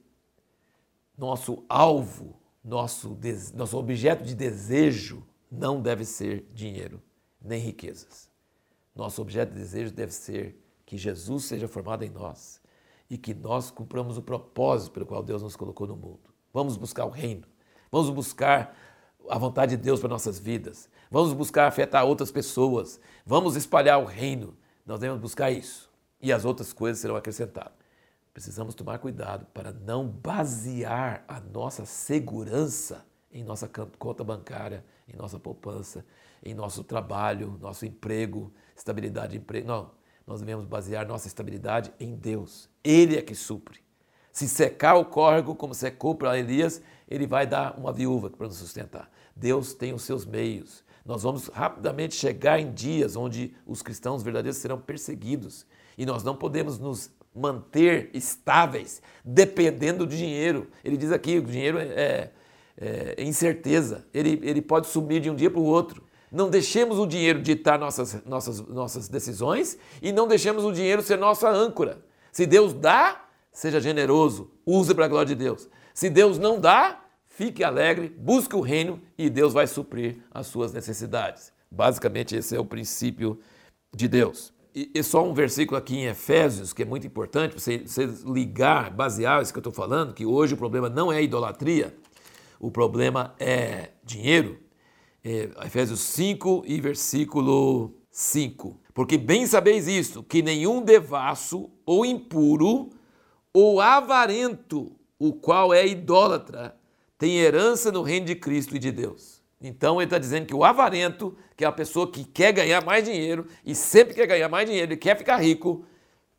nosso 1.17 1.63
alvo 1.69 2.39
nosso, 2.63 3.17
nosso 3.55 3.77
objeto 3.77 4.23
de 4.23 4.35
desejo 4.35 5.25
não 5.51 5.81
deve 5.81 6.05
ser 6.05 6.45
dinheiro 6.53 7.01
nem 7.41 7.59
riquezas. 7.59 8.29
Nosso 8.95 9.21
objeto 9.21 9.53
de 9.53 9.59
desejo 9.59 9.93
deve 9.93 10.11
ser 10.11 10.61
que 10.85 10.97
Jesus 10.97 11.45
seja 11.45 11.67
formado 11.67 12.03
em 12.03 12.09
nós 12.09 12.61
e 13.09 13.17
que 13.17 13.33
nós 13.33 13.71
cumpramos 13.71 14.17
o 14.17 14.21
propósito 14.21 14.91
pelo 14.91 15.05
qual 15.05 15.23
Deus 15.23 15.41
nos 15.41 15.55
colocou 15.55 15.87
no 15.87 15.95
mundo. 15.95 16.29
Vamos 16.53 16.77
buscar 16.77 17.05
o 17.05 17.09
reino, 17.09 17.47
vamos 17.91 18.09
buscar 18.09 18.75
a 19.29 19.37
vontade 19.37 19.77
de 19.77 19.81
Deus 19.81 19.99
para 19.99 20.09
nossas 20.09 20.39
vidas, 20.39 20.89
vamos 21.09 21.33
buscar 21.33 21.67
afetar 21.67 22.05
outras 22.05 22.31
pessoas, 22.31 22.99
vamos 23.25 23.55
espalhar 23.55 23.99
o 23.99 24.05
reino. 24.05 24.57
Nós 24.85 24.99
devemos 24.99 25.21
buscar 25.21 25.51
isso 25.51 25.88
e 26.21 26.31
as 26.31 26.45
outras 26.45 26.73
coisas 26.73 26.99
serão 26.99 27.15
acrescentadas 27.15 27.79
precisamos 28.39 28.73
tomar 28.73 28.99
cuidado 28.99 29.45
para 29.53 29.73
não 29.73 30.07
basear 30.07 31.25
a 31.27 31.41
nossa 31.41 31.85
segurança 31.85 33.05
em 33.31 33.43
nossa 33.43 33.69
conta 33.97 34.23
bancária, 34.23 34.83
em 35.07 35.17
nossa 35.17 35.37
poupança, 35.37 36.05
em 36.41 36.53
nosso 36.53 36.81
trabalho, 36.83 37.57
nosso 37.59 37.85
emprego, 37.85 38.49
estabilidade 38.75 39.33
de 39.33 39.39
emprego. 39.39 39.67
Não, 39.67 39.91
nós 40.25 40.39
devemos 40.39 40.65
basear 40.65 41.05
nossa 41.05 41.27
estabilidade 41.27 41.91
em 41.99 42.15
Deus. 42.15 42.69
Ele 42.81 43.17
é 43.17 43.21
que 43.21 43.35
supre. 43.35 43.81
Se 44.31 44.47
secar 44.47 44.95
o 44.95 45.03
córrego, 45.03 45.53
como 45.53 45.73
secou 45.73 46.15
para 46.15 46.39
Elias, 46.39 46.81
ele 47.09 47.27
vai 47.27 47.45
dar 47.45 47.77
uma 47.77 47.91
viúva 47.91 48.29
para 48.29 48.47
nos 48.47 48.55
sustentar. 48.55 49.11
Deus 49.35 49.73
tem 49.73 49.93
os 49.93 50.03
seus 50.03 50.25
meios. 50.25 50.81
Nós 51.09 51.23
vamos 51.23 51.47
rapidamente 51.47 52.13
chegar 52.13 52.59
em 52.59 52.71
dias 52.71 53.15
onde 53.15 53.51
os 53.65 53.81
cristãos 53.81 54.21
verdadeiros 54.21 54.59
serão 54.59 54.79
perseguidos. 54.79 55.65
E 55.97 56.05
nós 56.05 56.23
não 56.23 56.35
podemos 56.35 56.77
nos 56.77 57.09
manter 57.33 58.11
estáveis 58.13 59.01
dependendo 59.25 60.05
do 60.05 60.15
dinheiro. 60.15 60.67
Ele 60.85 60.95
diz 60.95 61.11
aqui: 61.11 61.39
o 61.39 61.41
dinheiro 61.41 61.79
é, 61.79 62.29
é, 62.77 63.15
é 63.17 63.23
incerteza, 63.23 64.05
ele, 64.13 64.39
ele 64.43 64.61
pode 64.61 64.85
sumir 64.85 65.19
de 65.19 65.31
um 65.31 65.35
dia 65.35 65.49
para 65.49 65.59
o 65.59 65.65
outro. 65.65 66.03
Não 66.31 66.47
deixemos 66.47 66.99
o 66.99 67.07
dinheiro 67.07 67.41
ditar 67.41 67.79
nossas, 67.79 68.23
nossas, 68.23 68.59
nossas 68.67 69.07
decisões 69.07 69.79
e 70.03 70.11
não 70.11 70.27
deixemos 70.27 70.63
o 70.63 70.71
dinheiro 70.71 71.01
ser 71.01 71.17
nossa 71.17 71.49
âncora. 71.49 72.05
Se 72.31 72.45
Deus 72.45 72.71
dá, 72.71 73.25
seja 73.51 73.81
generoso, 73.81 74.51
use 74.63 74.93
para 74.93 75.05
a 75.05 75.07
glória 75.07 75.29
de 75.29 75.43
Deus. 75.43 75.67
Se 75.91 76.07
Deus 76.07 76.37
não 76.37 76.59
dá, 76.59 77.03
fique 77.39 77.63
alegre, 77.63 78.13
busque 78.17 78.53
o 78.53 78.59
reino 78.59 79.01
e 79.17 79.29
Deus 79.29 79.53
vai 79.53 79.65
suprir 79.65 80.17
as 80.29 80.47
suas 80.47 80.73
necessidades. 80.73 81.53
Basicamente, 81.71 82.35
esse 82.35 82.53
é 82.53 82.59
o 82.59 82.65
princípio 82.65 83.39
de 83.95 84.09
Deus. 84.09 84.51
E, 84.75 84.91
e 84.93 85.01
só 85.01 85.25
um 85.25 85.33
versículo 85.33 85.77
aqui 85.77 85.95
em 85.95 86.07
Efésios, 86.07 86.73
que 86.73 86.81
é 86.83 86.85
muito 86.85 87.07
importante, 87.07 87.53
você, 87.53 87.77
você 87.77 88.09
ligar, 88.25 88.91
basear 88.91 89.41
isso 89.41 89.53
que 89.53 89.57
eu 89.57 89.61
estou 89.61 89.71
falando, 89.71 90.13
que 90.13 90.25
hoje 90.25 90.53
o 90.53 90.57
problema 90.57 90.89
não 90.89 91.13
é 91.13 91.23
idolatria, 91.23 91.95
o 92.59 92.69
problema 92.69 93.33
é 93.39 93.91
dinheiro. 94.03 94.59
É, 95.23 95.49
Efésios 95.65 96.01
5 96.01 96.63
e 96.67 96.81
versículo 96.81 97.93
5. 98.11 98.81
Porque 98.93 99.17
bem 99.17 99.47
sabeis 99.47 99.87
isto, 99.87 100.21
que 100.21 100.41
nenhum 100.41 100.81
devasso 100.81 101.69
ou 101.85 102.05
impuro 102.05 102.89
ou 103.53 103.79
avarento, 103.79 104.91
o 105.17 105.31
qual 105.31 105.73
é 105.73 105.87
idólatra, 105.87 106.77
tem 107.19 107.37
herança 107.37 107.91
no 107.91 108.01
reino 108.01 108.25
de 108.25 108.33
Cristo 108.33 108.75
e 108.75 108.79
de 108.79 108.91
Deus. 108.91 109.43
Então 109.61 109.97
ele 109.97 110.05
está 110.05 110.17
dizendo 110.17 110.45
que 110.47 110.55
o 110.55 110.63
avarento, 110.63 111.37
que 111.55 111.65
é 111.65 111.67
a 111.67 111.71
pessoa 111.71 112.09
que 112.09 112.23
quer 112.23 112.53
ganhar 112.53 112.83
mais 112.83 113.03
dinheiro 113.03 113.45
e 113.63 113.75
sempre 113.75 114.15
quer 114.15 114.25
ganhar 114.25 114.47
mais 114.47 114.67
dinheiro 114.67 114.93
e 114.93 114.97
quer 114.97 115.17
ficar 115.17 115.35
rico, 115.35 115.85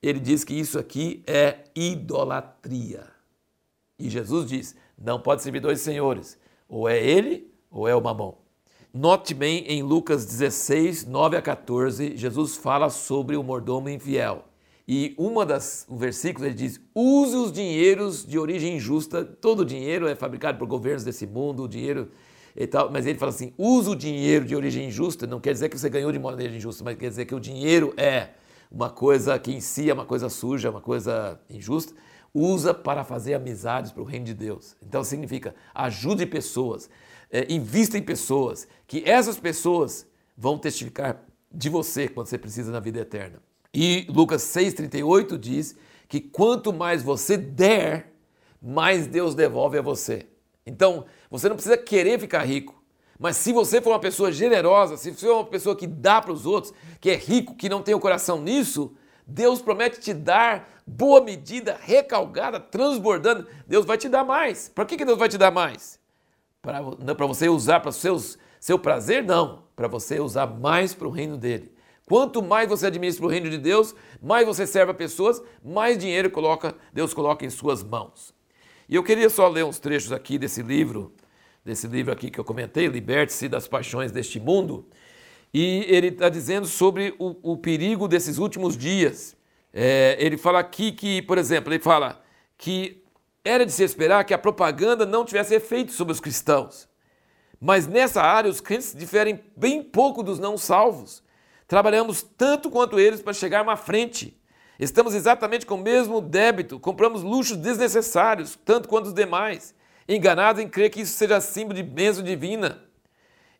ele 0.02 0.18
diz 0.18 0.42
que 0.42 0.54
isso 0.54 0.78
aqui 0.78 1.22
é 1.26 1.58
idolatria. 1.76 3.06
E 3.98 4.08
Jesus 4.08 4.48
diz: 4.48 4.74
não 4.98 5.20
pode 5.20 5.42
servir 5.42 5.60
dois 5.60 5.82
senhores, 5.82 6.38
ou 6.66 6.88
é 6.88 6.98
ele 6.98 7.52
ou 7.70 7.86
é 7.86 7.94
o 7.94 8.00
mamão. 8.00 8.38
Note 8.92 9.34
bem 9.34 9.64
em 9.68 9.82
Lucas 9.82 10.24
16, 10.24 11.04
9 11.04 11.36
a 11.36 11.42
14, 11.42 12.16
Jesus 12.16 12.56
fala 12.56 12.88
sobre 12.88 13.36
o 13.36 13.42
mordomo 13.42 13.90
infiel. 13.90 14.49
E 14.92 15.14
uma 15.16 15.46
das 15.46 15.86
um 15.88 15.96
versículos 15.96 16.44
ele 16.44 16.56
diz: 16.56 16.80
use 16.92 17.36
os 17.36 17.52
dinheiros 17.52 18.26
de 18.26 18.36
origem 18.36 18.74
injusta. 18.74 19.24
Todo 19.24 19.64
dinheiro 19.64 20.08
é 20.08 20.16
fabricado 20.16 20.58
por 20.58 20.66
governos 20.66 21.04
desse 21.04 21.28
mundo, 21.28 21.62
o 21.62 21.68
dinheiro 21.68 22.10
e 22.56 22.66
tal, 22.66 22.90
mas 22.90 23.06
ele 23.06 23.16
fala 23.16 23.30
assim: 23.30 23.54
usa 23.56 23.92
o 23.92 23.94
dinheiro 23.94 24.44
de 24.44 24.56
origem 24.56 24.88
injusta, 24.88 25.28
não 25.28 25.38
quer 25.38 25.52
dizer 25.52 25.68
que 25.68 25.78
você 25.78 25.88
ganhou 25.88 26.10
de 26.10 26.18
maneira 26.18 26.52
injusta, 26.52 26.82
mas 26.82 26.98
quer 26.98 27.08
dizer 27.08 27.24
que 27.24 27.34
o 27.36 27.38
dinheiro 27.38 27.94
é 27.96 28.30
uma 28.68 28.90
coisa 28.90 29.38
que 29.38 29.52
em 29.52 29.60
si 29.60 29.88
é 29.88 29.94
uma 29.94 30.04
coisa 30.04 30.28
suja, 30.28 30.70
uma 30.70 30.80
coisa 30.80 31.40
injusta. 31.48 31.94
Usa 32.34 32.74
para 32.74 33.04
fazer 33.04 33.34
amizades 33.34 33.92
para 33.92 34.02
o 34.02 34.04
reino 34.04 34.24
de 34.24 34.34
Deus. 34.34 34.74
Então 34.84 35.04
significa 35.04 35.54
ajude 35.72 36.26
pessoas, 36.26 36.90
é, 37.30 37.46
invista 37.48 37.96
em 37.96 38.02
pessoas, 38.02 38.66
que 38.88 39.08
essas 39.08 39.38
pessoas 39.38 40.04
vão 40.36 40.58
testificar 40.58 41.24
de 41.52 41.68
você 41.68 42.08
quando 42.08 42.26
você 42.26 42.36
precisa 42.38 42.72
na 42.72 42.80
vida 42.80 42.98
eterna. 42.98 43.40
E 43.72 44.06
Lucas 44.08 44.42
6,38 44.42 45.38
diz 45.38 45.76
que 46.08 46.20
quanto 46.20 46.72
mais 46.72 47.02
você 47.02 47.36
der, 47.36 48.12
mais 48.60 49.06
Deus 49.06 49.34
devolve 49.34 49.78
a 49.78 49.82
você. 49.82 50.26
Então, 50.66 51.04
você 51.30 51.48
não 51.48 51.56
precisa 51.56 51.76
querer 51.76 52.18
ficar 52.18 52.42
rico. 52.42 52.82
Mas 53.18 53.36
se 53.36 53.52
você 53.52 53.80
for 53.80 53.90
uma 53.90 54.00
pessoa 54.00 54.32
generosa, 54.32 54.96
se 54.96 55.12
você 55.12 55.26
for 55.26 55.34
uma 55.34 55.44
pessoa 55.44 55.76
que 55.76 55.86
dá 55.86 56.20
para 56.20 56.32
os 56.32 56.46
outros, 56.46 56.72
que 57.00 57.10
é 57.10 57.16
rico, 57.16 57.54
que 57.54 57.68
não 57.68 57.82
tem 57.82 57.94
o 57.94 58.00
coração 58.00 58.40
nisso, 58.40 58.94
Deus 59.26 59.60
promete 59.60 60.00
te 60.00 60.12
dar 60.12 60.82
boa 60.86 61.20
medida, 61.20 61.78
recalgada, 61.80 62.58
transbordando. 62.58 63.46
Deus 63.66 63.84
vai 63.84 63.96
te 63.96 64.08
dar 64.08 64.24
mais. 64.24 64.68
Para 64.68 64.84
que, 64.84 64.96
que 64.96 65.04
Deus 65.04 65.18
vai 65.18 65.28
te 65.28 65.38
dar 65.38 65.50
mais? 65.50 66.00
Para 66.60 67.26
você 67.26 67.48
usar 67.48 67.80
para 67.80 67.90
o 67.90 68.20
seu 68.58 68.78
prazer? 68.78 69.22
Não. 69.22 69.64
Para 69.76 69.86
você 69.86 70.18
usar 70.18 70.46
mais 70.46 70.94
para 70.94 71.06
o 71.06 71.10
reino 71.10 71.36
dele. 71.36 71.72
Quanto 72.10 72.42
mais 72.42 72.68
você 72.68 72.88
administra 72.88 73.24
o 73.24 73.28
reino 73.28 73.48
de 73.48 73.56
Deus, 73.56 73.94
mais 74.20 74.44
você 74.44 74.66
serve 74.66 74.90
a 74.90 74.94
pessoas, 74.94 75.40
mais 75.64 75.96
dinheiro 75.96 76.28
coloca, 76.28 76.74
Deus 76.92 77.14
coloca 77.14 77.46
em 77.46 77.50
suas 77.50 77.84
mãos. 77.84 78.34
E 78.88 78.96
eu 78.96 79.04
queria 79.04 79.30
só 79.30 79.46
ler 79.46 79.64
uns 79.64 79.78
trechos 79.78 80.10
aqui 80.10 80.36
desse 80.36 80.60
livro, 80.60 81.14
desse 81.64 81.86
livro 81.86 82.12
aqui 82.12 82.28
que 82.28 82.40
eu 82.40 82.42
comentei, 82.42 82.88
Liberte-se 82.88 83.48
das 83.48 83.68
paixões 83.68 84.10
deste 84.10 84.40
mundo. 84.40 84.88
E 85.54 85.84
ele 85.86 86.08
está 86.08 86.28
dizendo 86.28 86.66
sobre 86.66 87.14
o, 87.16 87.52
o, 87.52 87.56
perigo 87.56 88.08
desses 88.08 88.38
últimos 88.38 88.76
dias. 88.76 89.36
É, 89.72 90.16
ele 90.18 90.36
fala 90.36 90.58
aqui 90.58 90.90
que, 90.90 91.22
por 91.22 91.38
exemplo, 91.38 91.72
ele 91.72 91.80
fala 91.80 92.20
que 92.58 93.04
era 93.44 93.64
de 93.64 93.70
se 93.70 93.84
esperar 93.84 94.24
que 94.24 94.34
a 94.34 94.38
propaganda 94.38 95.06
não 95.06 95.24
tivesse 95.24 95.54
efeito 95.54 95.92
sobre 95.92 96.12
os 96.12 96.18
cristãos. 96.18 96.88
Mas 97.60 97.86
nessa 97.86 98.20
área, 98.20 98.50
os 98.50 98.60
crentes 98.60 98.92
diferem 98.98 99.38
bem 99.56 99.80
pouco 99.80 100.24
dos 100.24 100.40
não 100.40 100.58
salvos. 100.58 101.22
Trabalhamos 101.70 102.20
tanto 102.20 102.68
quanto 102.68 102.98
eles 102.98 103.22
para 103.22 103.32
chegar 103.32 103.66
à 103.68 103.76
frente. 103.76 104.36
Estamos 104.76 105.14
exatamente 105.14 105.64
com 105.64 105.76
o 105.76 105.80
mesmo 105.80 106.20
débito, 106.20 106.80
compramos 106.80 107.22
luxos 107.22 107.56
desnecessários, 107.56 108.58
tanto 108.64 108.88
quanto 108.88 109.06
os 109.06 109.14
demais, 109.14 109.72
enganados 110.08 110.60
em 110.60 110.66
crer 110.66 110.90
que 110.90 111.02
isso 111.02 111.12
seja 111.12 111.40
símbolo 111.40 111.76
de 111.76 111.84
bênção 111.84 112.24
divina. 112.24 112.82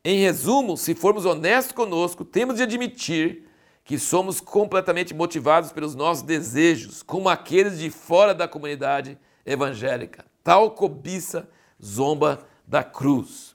Em 0.05 0.19
resumo, 0.19 0.77
se 0.77 0.93
formos 0.93 1.25
honestos 1.25 1.71
conosco, 1.71 2.25
temos 2.25 2.57
de 2.57 2.65
admitir 2.65 3.47
que 3.85 3.97
somos 3.97 4.41
completamente 4.41 5.15
motivados 5.15 5.71
pelos 5.71 5.95
nossos 5.95 6.25
desejos, 6.25 7.05
como 7.05 7.29
aqueles 7.29 7.79
de 7.79 7.91
fora 7.91 8.35
da 8.35 8.49
comunidade 8.49 9.17
evangélica. 9.47 10.25
Tal 10.43 10.73
cobiça 10.73 11.49
zomba 11.81 12.45
da 12.67 12.83
cruz. 12.83 13.50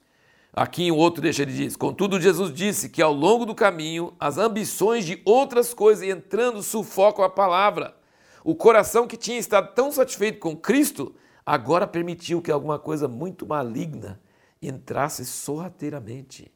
Aqui 0.55 0.83
em 0.83 0.91
outro 0.91 1.21
deixa 1.21 1.41
ele 1.41 1.51
diz: 1.51 1.75
Contudo, 1.75 2.21
Jesus 2.21 2.53
disse 2.53 2.87
que 2.87 3.01
ao 3.01 3.11
longo 3.11 3.45
do 3.45 3.53
caminho 3.53 4.13
as 4.17 4.37
ambições 4.37 5.05
de 5.05 5.21
outras 5.25 5.73
coisas 5.73 6.07
entrando 6.07 6.63
sufocam 6.63 7.25
a 7.25 7.29
palavra. 7.29 7.93
O 8.41 8.55
coração 8.55 9.05
que 9.05 9.17
tinha 9.17 9.37
estado 9.37 9.73
tão 9.75 9.91
satisfeito 9.91 10.39
com 10.39 10.55
Cristo 10.55 11.13
agora 11.45 11.85
permitiu 11.85 12.41
que 12.41 12.51
alguma 12.51 12.79
coisa 12.79 13.05
muito 13.05 13.45
maligna 13.45 14.21
entrasse 14.61 15.25
sorrateiramente. 15.25 16.49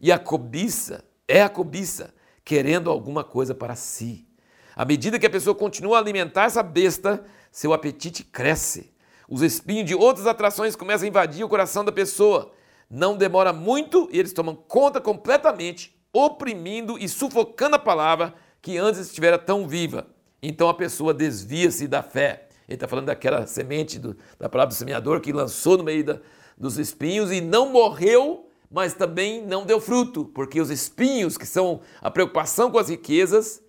E 0.00 0.12
a 0.12 0.18
cobiça 0.18 1.04
é 1.26 1.42
a 1.42 1.48
cobiça, 1.48 2.14
querendo 2.44 2.88
alguma 2.88 3.24
coisa 3.24 3.52
para 3.52 3.74
si. 3.74 4.28
À 4.76 4.84
medida 4.84 5.18
que 5.18 5.26
a 5.26 5.30
pessoa 5.30 5.56
continua 5.56 5.96
a 5.96 6.00
alimentar 6.00 6.44
essa 6.44 6.62
besta, 6.62 7.24
seu 7.50 7.72
apetite 7.72 8.22
cresce. 8.22 8.92
Os 9.28 9.42
espinhos 9.42 9.86
de 9.86 9.94
outras 9.94 10.26
atrações 10.26 10.76
começam 10.76 11.06
a 11.06 11.08
invadir 11.08 11.44
o 11.44 11.48
coração 11.48 11.84
da 11.84 11.90
pessoa 11.90 12.52
não 12.90 13.16
demora 13.16 13.52
muito 13.52 14.08
e 14.12 14.18
eles 14.18 14.32
tomam 14.32 14.54
conta 14.54 15.00
completamente, 15.00 15.96
oprimindo 16.12 16.98
e 16.98 17.08
sufocando 17.08 17.76
a 17.76 17.78
palavra 17.78 18.34
que 18.60 18.78
antes 18.78 19.00
estivera 19.00 19.38
tão 19.38 19.66
viva. 19.66 20.06
Então 20.42 20.68
a 20.68 20.74
pessoa 20.74 21.12
desvia-se 21.12 21.88
da 21.88 22.02
fé. 22.02 22.48
Ele 22.68 22.76
está 22.76 22.88
falando 22.88 23.06
daquela 23.06 23.46
semente 23.46 23.98
do, 23.98 24.16
da 24.38 24.48
palavra 24.48 24.74
do 24.74 24.78
semeador 24.78 25.20
que 25.20 25.32
lançou 25.32 25.76
no 25.76 25.84
meio 25.84 26.04
da, 26.04 26.20
dos 26.56 26.78
espinhos 26.78 27.30
e 27.30 27.40
não 27.40 27.70
morreu, 27.70 28.48
mas 28.70 28.94
também 28.94 29.44
não 29.44 29.66
deu 29.66 29.80
fruto, 29.80 30.24
porque 30.26 30.60
os 30.60 30.70
espinhos, 30.70 31.36
que 31.36 31.46
são 31.46 31.80
a 32.00 32.10
preocupação 32.10 32.70
com 32.70 32.78
as 32.78 32.88
riquezas 32.88 33.62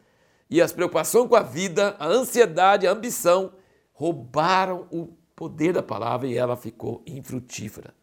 e 0.50 0.62
as 0.62 0.72
preocupações 0.72 1.28
com 1.28 1.36
a 1.36 1.42
vida, 1.42 1.96
a 2.00 2.08
ansiedade, 2.08 2.88
a 2.88 2.92
ambição, 2.92 3.54
roubaram 3.92 4.88
o 4.92 5.08
poder 5.36 5.74
da 5.74 5.84
palavra 5.84 6.28
e 6.28 6.38
ela 6.38 6.56
ficou 6.56 7.04
infrutífera. 7.06 7.94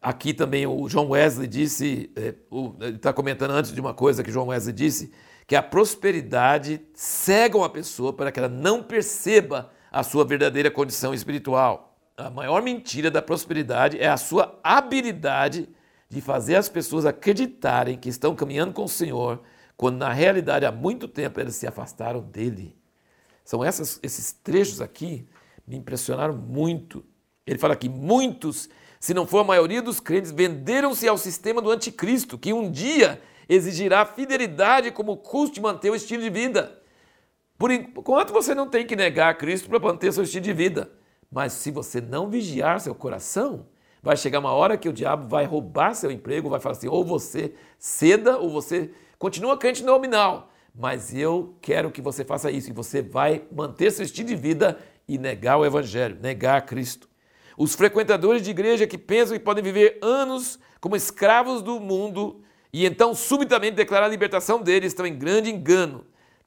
Aqui 0.00 0.32
também 0.32 0.66
o 0.66 0.88
John 0.88 1.08
Wesley 1.08 1.48
disse, 1.48 2.10
é, 2.14 2.34
ele 2.80 2.96
está 2.96 3.12
comentando 3.12 3.50
antes 3.50 3.72
de 3.72 3.80
uma 3.80 3.92
coisa 3.92 4.22
que 4.22 4.30
John 4.30 4.46
Wesley 4.46 4.72
disse, 4.72 5.12
que 5.46 5.56
a 5.56 5.62
prosperidade 5.62 6.80
cega 6.94 7.56
uma 7.56 7.68
pessoa 7.68 8.12
para 8.12 8.30
que 8.30 8.38
ela 8.38 8.48
não 8.48 8.82
perceba 8.82 9.72
a 9.90 10.02
sua 10.02 10.24
verdadeira 10.24 10.70
condição 10.70 11.12
espiritual. 11.12 11.96
A 12.16 12.30
maior 12.30 12.62
mentira 12.62 13.10
da 13.10 13.22
prosperidade 13.22 13.98
é 13.98 14.08
a 14.08 14.16
sua 14.16 14.60
habilidade 14.62 15.68
de 16.08 16.20
fazer 16.20 16.56
as 16.56 16.68
pessoas 16.68 17.04
acreditarem 17.04 17.98
que 17.98 18.08
estão 18.08 18.34
caminhando 18.34 18.72
com 18.72 18.84
o 18.84 18.88
Senhor, 18.88 19.42
quando 19.76 19.98
na 19.98 20.12
realidade 20.12 20.64
há 20.64 20.72
muito 20.72 21.08
tempo 21.08 21.40
elas 21.40 21.56
se 21.56 21.66
afastaram 21.66 22.20
dele. 22.20 22.76
São 23.44 23.64
essas, 23.64 23.98
esses 24.02 24.32
trechos 24.32 24.80
aqui 24.80 25.26
me 25.66 25.76
impressionaram 25.76 26.36
muito. 26.36 27.04
Ele 27.46 27.58
fala 27.58 27.76
que 27.76 27.88
muitos 27.88 28.68
se 29.00 29.14
não 29.14 29.26
for 29.26 29.40
a 29.40 29.44
maioria 29.44 29.80
dos 29.80 30.00
crentes, 30.00 30.32
venderam-se 30.32 31.06
ao 31.06 31.16
sistema 31.16 31.62
do 31.62 31.70
anticristo, 31.70 32.36
que 32.38 32.52
um 32.52 32.70
dia 32.70 33.20
exigirá 33.48 34.04
fidelidade 34.04 34.90
como 34.90 35.16
custo 35.16 35.54
de 35.54 35.60
manter 35.60 35.90
o 35.90 35.94
estilo 35.94 36.22
de 36.22 36.30
vida. 36.30 36.80
Por 37.56 37.70
enquanto 37.70 38.32
você 38.32 38.54
não 38.54 38.68
tem 38.68 38.86
que 38.86 38.94
negar 38.94 39.30
a 39.30 39.34
Cristo 39.34 39.68
para 39.68 39.78
manter 39.78 40.12
seu 40.12 40.22
estilo 40.22 40.44
de 40.44 40.52
vida. 40.52 40.92
Mas 41.30 41.52
se 41.52 41.70
você 41.70 42.00
não 42.00 42.30
vigiar 42.30 42.80
seu 42.80 42.94
coração, 42.94 43.66
vai 44.02 44.16
chegar 44.16 44.38
uma 44.38 44.52
hora 44.52 44.76
que 44.76 44.88
o 44.88 44.92
diabo 44.92 45.28
vai 45.28 45.44
roubar 45.44 45.94
seu 45.94 46.10
emprego, 46.10 46.48
vai 46.48 46.60
falar 46.60 46.76
assim: 46.76 46.88
ou 46.88 47.04
você 47.04 47.54
ceda, 47.78 48.38
ou 48.38 48.48
você 48.48 48.90
continua 49.18 49.58
crente 49.58 49.82
nominal. 49.82 50.50
Mas 50.74 51.12
eu 51.12 51.56
quero 51.60 51.90
que 51.90 52.00
você 52.00 52.24
faça 52.24 52.50
isso 52.50 52.70
e 52.70 52.72
você 52.72 53.02
vai 53.02 53.42
manter 53.50 53.90
seu 53.90 54.04
estilo 54.04 54.28
de 54.28 54.36
vida 54.36 54.78
e 55.08 55.18
negar 55.18 55.58
o 55.58 55.66
Evangelho, 55.66 56.16
negar 56.20 56.58
a 56.58 56.60
Cristo. 56.60 57.07
Os 57.58 57.74
frequentadores 57.74 58.40
de 58.40 58.52
igreja 58.52 58.86
que 58.86 58.96
pensam 58.96 59.36
que 59.36 59.42
podem 59.42 59.64
viver 59.64 59.98
anos 60.00 60.60
como 60.80 60.94
escravos 60.94 61.60
do 61.60 61.80
mundo 61.80 62.40
e 62.72 62.86
então 62.86 63.12
subitamente 63.16 63.74
declarar 63.74 64.06
a 64.06 64.08
libertação 64.08 64.62
deles 64.62 64.92
estão 64.92 65.04
em 65.04 65.18
grande 65.18 65.50
engano. 65.50 66.06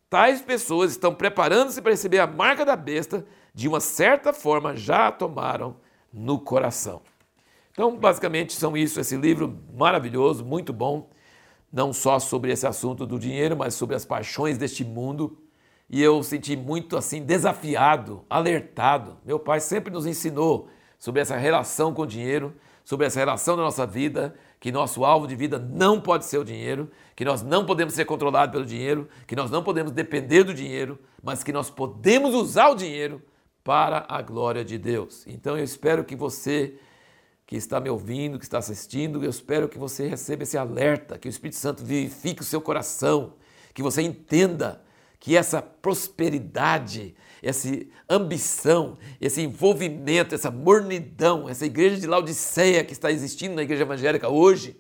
Tais 0.10 0.42
pessoas 0.42 0.92
estão 0.92 1.14
preparando-se 1.14 1.82
para 1.82 1.92
receber 1.92 2.20
a 2.20 2.28
marca 2.28 2.64
da 2.64 2.78
besta, 2.78 3.26
de 3.54 3.68
uma 3.68 3.82
certa 3.82 4.32
forma 4.32 4.74
já 4.74 5.10
a 5.10 5.12
tomaram 5.12 5.76
no 6.14 6.40
coração. 6.40 7.02
Então, 7.74 7.98
basicamente, 7.98 8.54
são 8.54 8.78
isso, 8.78 8.98
esse 8.98 9.18
livro 9.18 9.60
maravilhoso, 9.74 10.46
muito 10.46 10.72
bom, 10.72 11.10
não 11.74 11.92
só 11.92 12.20
sobre 12.20 12.54
esse 12.54 12.66
assunto 12.66 13.06
do 13.06 13.20
dinheiro, 13.20 13.58
mas 13.58 13.74
sobre 13.74 13.98
as 13.98 14.06
paixões 14.06 14.58
deste 14.58 14.86
mundo. 14.86 15.38
E 15.90 16.02
eu 16.02 16.24
senti 16.24 16.56
muito 16.56 16.96
assim 16.96 17.22
desafiado, 17.22 18.26
alertado. 18.30 19.18
Meu 19.26 19.38
pai 19.38 19.60
sempre 19.60 19.92
nos 19.92 20.06
ensinou 20.06 20.70
sobre 21.02 21.20
essa 21.20 21.36
relação 21.36 21.96
com 21.96 22.04
o 22.04 22.06
dinheiro, 22.06 22.56
sobre 22.86 23.08
essa 23.08 23.20
relação 23.20 23.58
da 23.58 23.64
nossa 23.64 23.88
vida, 23.88 24.36
que 24.60 24.72
nosso 24.72 25.04
alvo 25.04 25.26
de 25.26 25.36
vida 25.36 25.58
não 25.58 26.00
pode 26.00 26.26
ser 26.26 26.38
o 26.38 26.46
dinheiro, 26.46 26.92
que 27.16 27.26
nós 27.26 27.42
não 27.42 27.66
podemos 27.66 27.96
ser 27.96 28.06
controlados 28.06 28.54
pelo 28.54 28.64
dinheiro, 28.64 29.10
que 29.26 29.36
nós 29.36 29.50
não 29.50 29.64
podemos 29.64 29.92
depender 29.92 30.44
do 30.44 30.54
dinheiro, 30.54 31.00
mas 31.24 31.44
que 31.44 31.52
nós 31.52 31.72
podemos 31.72 32.36
usar 32.36 32.70
o 32.70 32.76
dinheiro 32.76 33.20
para 33.64 34.06
a 34.08 34.22
glória 34.22 34.64
de 34.64 34.78
Deus. 34.78 35.26
Então 35.26 35.58
eu 35.58 35.64
espero 35.64 36.04
que 36.04 36.16
você 36.16 36.76
que 37.48 37.56
está 37.56 37.80
me 37.80 37.90
ouvindo, 37.90 38.38
que 38.38 38.46
está 38.46 38.60
assistindo, 38.60 39.24
eu 39.24 39.30
espero 39.32 39.68
que 39.68 39.80
você 39.80 40.08
receba 40.08 40.44
esse 40.44 40.56
alerta, 40.56 41.18
que 41.18 41.28
o 41.28 41.32
Espírito 41.32 41.58
Santo 41.58 41.84
vivifique 41.84 42.44
o 42.44 42.46
seu 42.46 42.62
coração, 42.62 43.34
que 43.74 43.82
você 43.82 44.04
entenda 44.04 44.84
que 45.20 45.36
essa 45.36 45.64
prosperidade, 45.64 47.16
essa 47.42 47.70
ambição, 48.10 48.98
esse 49.20 49.42
envolvimento, 49.42 50.36
essa 50.36 50.52
mornidão, 50.52 51.50
essa 51.50 51.66
igreja 51.66 51.98
de 51.98 52.08
Laodiceia 52.08 52.84
que 52.84 52.94
está 52.94 53.12
existindo 53.12 53.56
na 53.56 53.64
igreja 53.64 53.84
evangélica 53.84 54.30
hoje, 54.30 54.80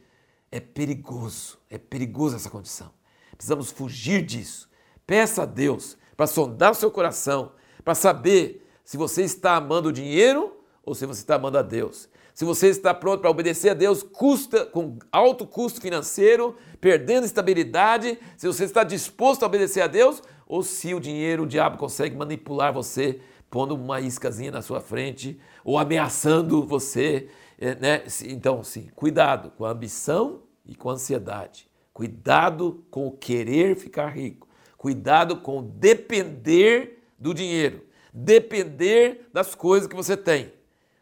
é 0.51 0.59
perigoso, 0.59 1.57
é 1.69 1.77
perigoso 1.77 2.35
essa 2.35 2.49
condição. 2.49 2.91
Precisamos 3.35 3.71
fugir 3.71 4.21
disso. 4.21 4.69
Peça 5.07 5.43
a 5.43 5.45
Deus 5.45 5.97
para 6.15 6.27
sondar 6.27 6.71
o 6.71 6.75
seu 6.75 6.91
coração, 6.91 7.53
para 7.83 7.95
saber 7.95 8.67
se 8.83 8.97
você 8.97 9.23
está 9.23 9.55
amando 9.55 9.89
o 9.89 9.93
dinheiro 9.93 10.55
ou 10.83 10.93
se 10.93 11.05
você 11.05 11.21
está 11.21 11.35
amando 11.35 11.57
a 11.57 11.61
Deus. 11.61 12.09
Se 12.33 12.45
você 12.45 12.67
está 12.67 12.93
pronto 12.93 13.21
para 13.21 13.29
obedecer 13.29 13.69
a 13.69 13.73
Deus, 13.73 14.03
custa 14.03 14.65
com 14.65 14.97
alto 15.11 15.45
custo 15.45 15.81
financeiro, 15.81 16.55
perdendo 16.79 17.25
estabilidade, 17.25 18.17
se 18.37 18.47
você 18.47 18.63
está 18.63 18.83
disposto 18.83 19.43
a 19.43 19.47
obedecer 19.47 19.81
a 19.81 19.87
Deus, 19.87 20.21
ou 20.51 20.63
se 20.63 20.93
o 20.93 20.99
dinheiro, 20.99 21.43
o 21.43 21.47
diabo 21.47 21.77
consegue 21.77 22.13
manipular 22.13 22.73
você, 22.73 23.21
pondo 23.49 23.73
uma 23.73 24.01
iscazinha 24.01 24.51
na 24.51 24.61
sua 24.61 24.81
frente, 24.81 25.39
ou 25.63 25.79
ameaçando 25.79 26.61
você. 26.65 27.29
É, 27.57 27.75
né? 27.75 28.03
Então, 28.25 28.61
sim, 28.61 28.89
cuidado 28.93 29.51
com 29.51 29.63
a 29.63 29.71
ambição 29.71 30.41
e 30.65 30.75
com 30.75 30.89
a 30.89 30.93
ansiedade. 30.93 31.69
Cuidado 31.93 32.83
com 32.91 33.07
o 33.07 33.11
querer 33.11 33.77
ficar 33.77 34.09
rico. 34.09 34.45
Cuidado 34.77 35.37
com 35.37 35.63
depender 35.63 37.01
do 37.17 37.33
dinheiro. 37.33 37.85
Depender 38.13 39.29
das 39.31 39.55
coisas 39.55 39.87
que 39.87 39.95
você 39.95 40.17
tem 40.17 40.51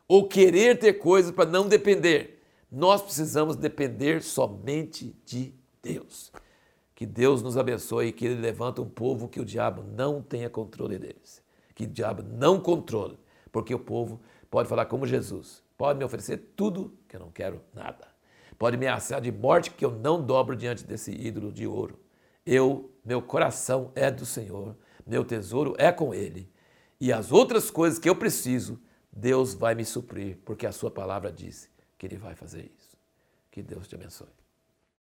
ou 0.08 0.28
querer 0.28 0.78
ter 0.78 0.94
coisas 0.94 1.32
para 1.32 1.50
não 1.50 1.68
depender. 1.68 2.40
Nós 2.72 3.02
precisamos 3.02 3.56
depender 3.56 4.22
somente 4.22 5.16
de 5.26 5.56
Deus. 5.82 6.32
Que 7.00 7.06
Deus 7.06 7.42
nos 7.42 7.56
abençoe 7.56 8.08
e 8.08 8.12
que 8.12 8.26
Ele 8.26 8.42
levanta 8.42 8.82
um 8.82 8.90
povo 8.90 9.30
que 9.30 9.40
o 9.40 9.46
diabo 9.46 9.82
não 9.82 10.22
tenha 10.22 10.50
controle 10.50 11.00
deles. 11.00 11.42
Que 11.74 11.86
o 11.86 11.88
diabo 11.88 12.22
não 12.22 12.60
controle, 12.60 13.18
porque 13.54 13.74
o 13.74 13.80
povo 13.80 14.20
pode 14.52 14.68
falar 14.68 14.84
como 14.84 15.08
Jesus. 15.08 15.64
Pode 15.78 15.98
me 15.98 16.04
oferecer 16.04 16.52
tudo 16.58 16.94
que 17.08 17.16
eu 17.16 17.22
não 17.22 17.32
quero 17.32 17.62
nada. 17.74 18.06
Pode 18.58 18.76
me 18.76 18.86
ameaçar 18.86 19.22
de 19.22 19.32
morte 19.32 19.72
que 19.72 19.86
eu 19.86 19.92
não 19.92 20.22
dobro 20.22 20.58
diante 20.58 20.84
desse 20.84 21.14
ídolo 21.14 21.54
de 21.54 21.66
ouro. 21.66 21.98
Eu, 22.46 22.92
meu 23.06 23.22
coração 23.22 23.94
é 23.96 24.12
do 24.12 24.26
Senhor, 24.26 24.76
meu 25.08 25.24
tesouro 25.24 25.76
é 25.78 25.94
com 25.94 26.14
Ele. 26.14 26.52
E 27.00 27.14
as 27.14 27.32
outras 27.32 27.72
coisas 27.72 27.98
que 27.98 28.10
eu 28.10 28.16
preciso, 28.18 28.78
Deus 29.10 29.54
vai 29.54 29.74
me 29.74 29.86
suprir, 29.86 30.38
porque 30.44 30.68
a 30.68 30.74
sua 30.74 30.92
palavra 30.92 31.32
diz 31.32 31.72
que 31.98 32.06
Ele 32.06 32.18
vai 32.18 32.36
fazer 32.36 32.70
isso. 32.78 32.98
Que 33.50 33.64
Deus 33.64 33.88
te 33.88 33.96
abençoe. 33.96 34.38